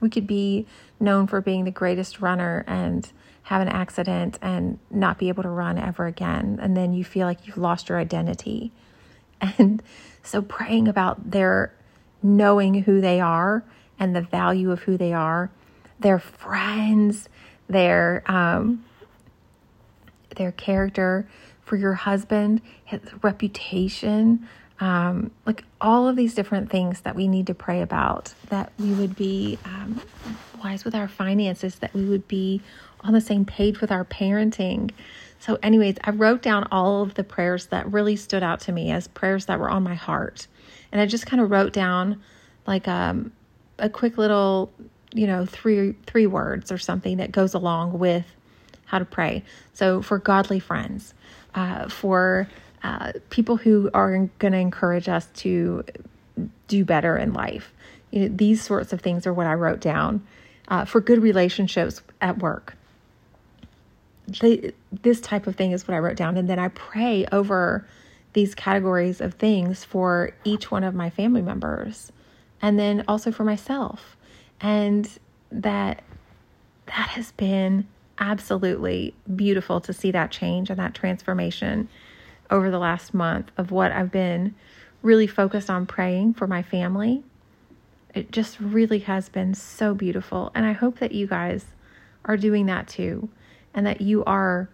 We 0.00 0.08
could 0.08 0.26
be 0.26 0.66
known 0.98 1.26
for 1.26 1.40
being 1.40 1.64
the 1.64 1.70
greatest 1.70 2.20
runner 2.20 2.64
and 2.66 3.06
have 3.44 3.60
an 3.60 3.68
accident 3.68 4.38
and 4.40 4.78
not 4.90 5.18
be 5.18 5.28
able 5.28 5.42
to 5.42 5.50
run 5.50 5.78
ever 5.78 6.06
again. 6.06 6.58
And 6.62 6.74
then 6.74 6.94
you 6.94 7.04
feel 7.04 7.26
like 7.26 7.46
you've 7.46 7.58
lost 7.58 7.90
your 7.90 7.98
identity. 7.98 8.72
And 9.40 9.82
so 10.22 10.40
praying 10.40 10.88
about 10.88 11.30
their 11.30 11.74
knowing 12.22 12.84
who 12.84 13.02
they 13.02 13.20
are 13.20 13.62
and 13.98 14.16
the 14.16 14.22
value 14.22 14.70
of 14.70 14.80
who 14.80 14.96
they 14.96 15.12
are, 15.12 15.50
their 16.00 16.18
friends, 16.18 17.28
their 17.68 18.22
um, 18.26 18.84
their 20.36 20.52
character, 20.52 21.28
for 21.64 21.76
your 21.76 21.94
husband, 21.94 22.60
his 22.84 23.00
reputation, 23.22 24.48
um, 24.80 25.30
like 25.46 25.64
all 25.80 26.08
of 26.08 26.16
these 26.16 26.34
different 26.34 26.70
things 26.70 27.02
that 27.02 27.14
we 27.14 27.28
need 27.28 27.46
to 27.46 27.54
pray 27.54 27.80
about, 27.80 28.34
that 28.48 28.72
we 28.78 28.92
would 28.92 29.14
be 29.16 29.58
um, 29.64 30.00
wise 30.62 30.84
with 30.84 30.94
our 30.94 31.08
finances, 31.08 31.76
that 31.76 31.94
we 31.94 32.04
would 32.04 32.26
be 32.26 32.60
on 33.00 33.12
the 33.12 33.20
same 33.20 33.44
page 33.44 33.80
with 33.80 33.92
our 33.92 34.04
parenting. 34.04 34.90
So, 35.38 35.58
anyways, 35.62 35.96
I 36.02 36.10
wrote 36.10 36.42
down 36.42 36.66
all 36.70 37.02
of 37.02 37.14
the 37.14 37.24
prayers 37.24 37.66
that 37.66 37.90
really 37.92 38.16
stood 38.16 38.42
out 38.42 38.60
to 38.60 38.72
me 38.72 38.90
as 38.90 39.08
prayers 39.08 39.46
that 39.46 39.60
were 39.60 39.70
on 39.70 39.82
my 39.82 39.94
heart. 39.94 40.46
And 40.90 41.00
I 41.00 41.06
just 41.06 41.26
kind 41.26 41.42
of 41.42 41.50
wrote 41.50 41.72
down 41.72 42.22
like 42.66 42.88
um, 42.88 43.32
a 43.78 43.90
quick 43.90 44.16
little, 44.16 44.72
you 45.14 45.26
know, 45.26 45.46
three 45.46 45.94
three 46.06 46.26
words 46.26 46.70
or 46.70 46.78
something 46.78 47.16
that 47.16 47.32
goes 47.32 47.54
along 47.54 47.98
with 47.98 48.26
how 48.86 48.98
to 48.98 49.04
pray. 49.04 49.42
So, 49.72 50.02
for 50.02 50.18
godly 50.18 50.60
friends, 50.60 51.14
uh, 51.54 51.88
for 51.88 52.48
uh, 52.82 53.12
people 53.30 53.56
who 53.56 53.90
are 53.94 54.28
going 54.38 54.52
to 54.52 54.58
encourage 54.58 55.08
us 55.08 55.26
to 55.36 55.84
do 56.68 56.84
better 56.84 57.16
in 57.16 57.32
life. 57.32 57.72
You 58.10 58.28
know, 58.28 58.36
these 58.36 58.62
sorts 58.62 58.92
of 58.92 59.00
things 59.00 59.26
are 59.26 59.32
what 59.32 59.46
I 59.46 59.54
wrote 59.54 59.80
down. 59.80 60.26
Uh, 60.66 60.84
for 60.86 60.98
good 60.98 61.22
relationships 61.22 62.00
at 62.22 62.38
work. 62.38 62.74
This 65.02 65.20
type 65.20 65.46
of 65.46 65.56
thing 65.56 65.72
is 65.72 65.86
what 65.86 65.94
I 65.94 65.98
wrote 65.98 66.16
down. 66.16 66.38
And 66.38 66.48
then 66.48 66.58
I 66.58 66.68
pray 66.68 67.26
over 67.30 67.86
these 68.32 68.54
categories 68.54 69.20
of 69.20 69.34
things 69.34 69.84
for 69.84 70.32
each 70.42 70.70
one 70.70 70.82
of 70.82 70.94
my 70.94 71.10
family 71.10 71.42
members 71.42 72.12
and 72.62 72.78
then 72.78 73.04
also 73.06 73.30
for 73.30 73.44
myself. 73.44 74.16
And 74.64 75.06
that 75.52 76.02
that 76.86 77.08
has 77.10 77.32
been 77.32 77.86
absolutely 78.18 79.14
beautiful 79.36 79.78
to 79.82 79.92
see 79.92 80.10
that 80.12 80.30
change 80.30 80.70
and 80.70 80.78
that 80.78 80.94
transformation 80.94 81.88
over 82.50 82.70
the 82.70 82.78
last 82.78 83.12
month 83.12 83.50
of 83.58 83.70
what 83.70 83.92
I've 83.92 84.10
been 84.10 84.54
really 85.02 85.26
focused 85.26 85.68
on 85.68 85.84
praying 85.84 86.34
for 86.34 86.46
my 86.46 86.62
family. 86.62 87.22
It 88.14 88.30
just 88.32 88.58
really 88.58 89.00
has 89.00 89.28
been 89.28 89.52
so 89.52 89.94
beautiful. 89.94 90.50
And 90.54 90.64
I 90.64 90.72
hope 90.72 90.98
that 90.98 91.12
you 91.12 91.26
guys 91.26 91.66
are 92.24 92.38
doing 92.38 92.64
that 92.66 92.88
too, 92.88 93.28
and 93.74 93.86
that 93.86 94.00
you 94.00 94.24
are 94.24 94.70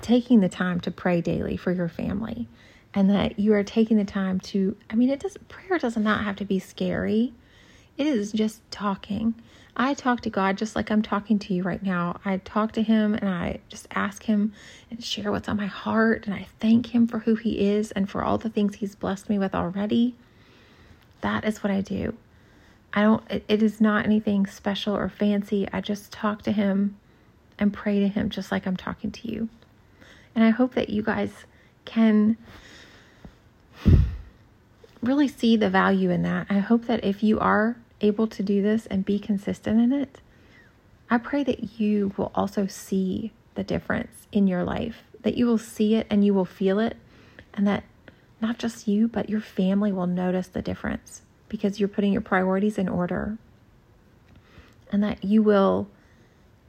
taking 0.00 0.40
the 0.40 0.48
time 0.48 0.80
to 0.80 0.90
pray 0.90 1.20
daily 1.20 1.58
for 1.58 1.72
your 1.72 1.88
family, 1.88 2.48
and 2.94 3.10
that 3.10 3.38
you 3.38 3.52
are 3.52 3.64
taking 3.64 3.98
the 3.98 4.04
time 4.04 4.40
to, 4.40 4.76
I 4.88 4.94
mean, 4.94 5.10
it 5.10 5.20
does, 5.20 5.36
prayer 5.48 5.78
does 5.78 5.98
not 5.98 6.24
have 6.24 6.36
to 6.36 6.46
be 6.46 6.58
scary. 6.58 7.34
It 7.96 8.06
is 8.06 8.32
just 8.32 8.60
talking 8.70 9.34
I 9.78 9.92
talk 9.92 10.22
to 10.22 10.30
God 10.30 10.56
just 10.56 10.74
like 10.74 10.90
I'm 10.90 11.02
talking 11.02 11.38
to 11.40 11.52
you 11.54 11.62
right 11.62 11.82
now. 11.82 12.18
I 12.24 12.38
talk 12.38 12.72
to 12.72 12.82
Him 12.82 13.14
and 13.14 13.28
I 13.28 13.60
just 13.68 13.86
ask 13.90 14.22
Him 14.22 14.54
and 14.90 15.04
share 15.04 15.30
what's 15.30 15.50
on 15.50 15.58
my 15.58 15.66
heart. 15.66 16.24
And 16.24 16.34
I 16.34 16.46
thank 16.58 16.94
Him 16.94 17.06
for 17.06 17.18
who 17.18 17.34
He 17.34 17.68
is 17.68 17.92
and 17.92 18.08
for 18.08 18.24
all 18.24 18.38
the 18.38 18.48
things 18.48 18.76
He's 18.76 18.94
blessed 18.94 19.28
me 19.28 19.38
with 19.38 19.54
already. 19.54 20.14
That 21.20 21.44
is 21.44 21.62
what 21.62 21.70
I 21.70 21.82
do. 21.82 22.16
I 22.94 23.02
don't, 23.02 23.30
it, 23.30 23.44
it 23.48 23.62
is 23.62 23.78
not 23.78 24.06
anything 24.06 24.46
special 24.46 24.96
or 24.96 25.10
fancy. 25.10 25.68
I 25.70 25.82
just 25.82 26.10
talk 26.10 26.40
to 26.42 26.52
Him 26.52 26.96
and 27.58 27.70
pray 27.70 28.00
to 28.00 28.08
Him 28.08 28.30
just 28.30 28.50
like 28.50 28.66
I'm 28.66 28.78
talking 28.78 29.10
to 29.10 29.30
you. 29.30 29.50
And 30.34 30.42
I 30.42 30.50
hope 30.50 30.74
that 30.74 30.88
you 30.88 31.02
guys 31.02 31.32
can 31.84 32.38
really 35.02 35.28
see 35.28 35.58
the 35.58 35.68
value 35.68 36.10
in 36.10 36.22
that. 36.22 36.46
I 36.48 36.60
hope 36.60 36.86
that 36.86 37.04
if 37.04 37.22
you 37.22 37.38
are 37.40 37.76
able 38.06 38.26
to 38.28 38.42
do 38.42 38.62
this 38.62 38.86
and 38.86 39.04
be 39.04 39.18
consistent 39.18 39.80
in 39.80 39.92
it, 39.92 40.20
I 41.08 41.18
pray 41.18 41.44
that 41.44 41.78
you 41.78 42.12
will 42.16 42.32
also 42.34 42.66
see 42.66 43.32
the 43.54 43.64
difference 43.64 44.26
in 44.32 44.46
your 44.46 44.64
life, 44.64 45.02
that 45.22 45.36
you 45.36 45.46
will 45.46 45.58
see 45.58 45.94
it 45.94 46.06
and 46.10 46.24
you 46.24 46.34
will 46.34 46.44
feel 46.44 46.78
it, 46.78 46.96
and 47.54 47.66
that 47.66 47.84
not 48.40 48.58
just 48.58 48.86
you, 48.88 49.08
but 49.08 49.30
your 49.30 49.40
family 49.40 49.92
will 49.92 50.06
notice 50.06 50.48
the 50.48 50.62
difference 50.62 51.22
because 51.48 51.78
you're 51.78 51.88
putting 51.88 52.12
your 52.12 52.22
priorities 52.22 52.76
in 52.76 52.88
order, 52.88 53.38
and 54.90 55.02
that 55.02 55.24
you 55.24 55.42
will 55.42 55.88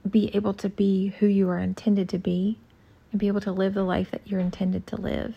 be 0.09 0.33
able 0.35 0.53
to 0.53 0.69
be 0.69 1.09
who 1.19 1.25
you 1.25 1.49
are 1.49 1.59
intended 1.59 2.07
to 2.09 2.17
be 2.17 2.57
and 3.11 3.19
be 3.19 3.27
able 3.27 3.41
to 3.41 3.51
live 3.51 3.73
the 3.73 3.83
life 3.83 4.11
that 4.11 4.21
you're 4.25 4.39
intended 4.39 4.87
to 4.87 4.95
live 4.95 5.35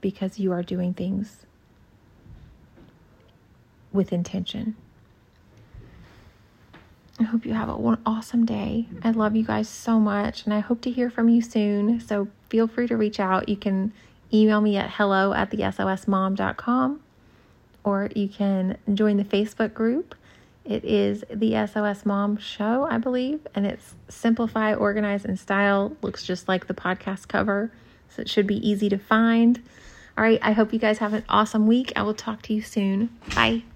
because 0.00 0.38
you 0.38 0.52
are 0.52 0.62
doing 0.62 0.92
things 0.92 1.46
with 3.92 4.12
intention. 4.12 4.76
I 7.18 7.22
hope 7.22 7.46
you 7.46 7.54
have 7.54 7.68
an 7.68 7.98
awesome 8.04 8.44
day. 8.44 8.88
I 9.02 9.12
love 9.12 9.36
you 9.36 9.44
guys 9.44 9.68
so 9.68 10.00
much, 10.00 10.44
and 10.44 10.52
I 10.52 10.60
hope 10.60 10.80
to 10.82 10.90
hear 10.90 11.10
from 11.10 11.28
you 11.28 11.40
soon. 11.42 12.00
So 12.00 12.28
feel 12.48 12.66
free 12.66 12.88
to 12.88 12.96
reach 12.96 13.20
out. 13.20 13.48
You 13.48 13.56
can 13.56 13.92
email 14.32 14.60
me 14.60 14.76
at 14.76 14.90
hello 14.90 15.32
at 15.32 15.50
the 15.50 15.58
SOSmom.com, 15.58 17.00
or 17.84 18.10
you 18.16 18.28
can 18.28 18.78
join 18.92 19.16
the 19.16 19.24
Facebook 19.24 19.74
group. 19.74 20.14
It 20.64 20.84
is 20.84 21.24
the 21.30 21.66
SOS 21.66 22.06
Mom 22.06 22.38
Show, 22.38 22.86
I 22.90 22.98
believe, 22.98 23.46
and 23.54 23.66
it's 23.66 23.94
Simplify, 24.08 24.74
Organize, 24.74 25.24
and 25.24 25.38
Style. 25.38 25.94
Looks 26.00 26.24
just 26.24 26.48
like 26.48 26.66
the 26.66 26.74
podcast 26.74 27.28
cover, 27.28 27.70
so 28.08 28.22
it 28.22 28.30
should 28.30 28.46
be 28.46 28.66
easy 28.66 28.88
to 28.88 28.98
find. 28.98 29.62
All 30.16 30.24
right, 30.24 30.38
I 30.42 30.52
hope 30.52 30.72
you 30.72 30.78
guys 30.78 30.98
have 30.98 31.12
an 31.12 31.24
awesome 31.28 31.66
week. 31.66 31.92
I 31.94 32.02
will 32.02 32.14
talk 32.14 32.40
to 32.42 32.54
you 32.54 32.62
soon. 32.62 33.10
Bye. 33.34 33.64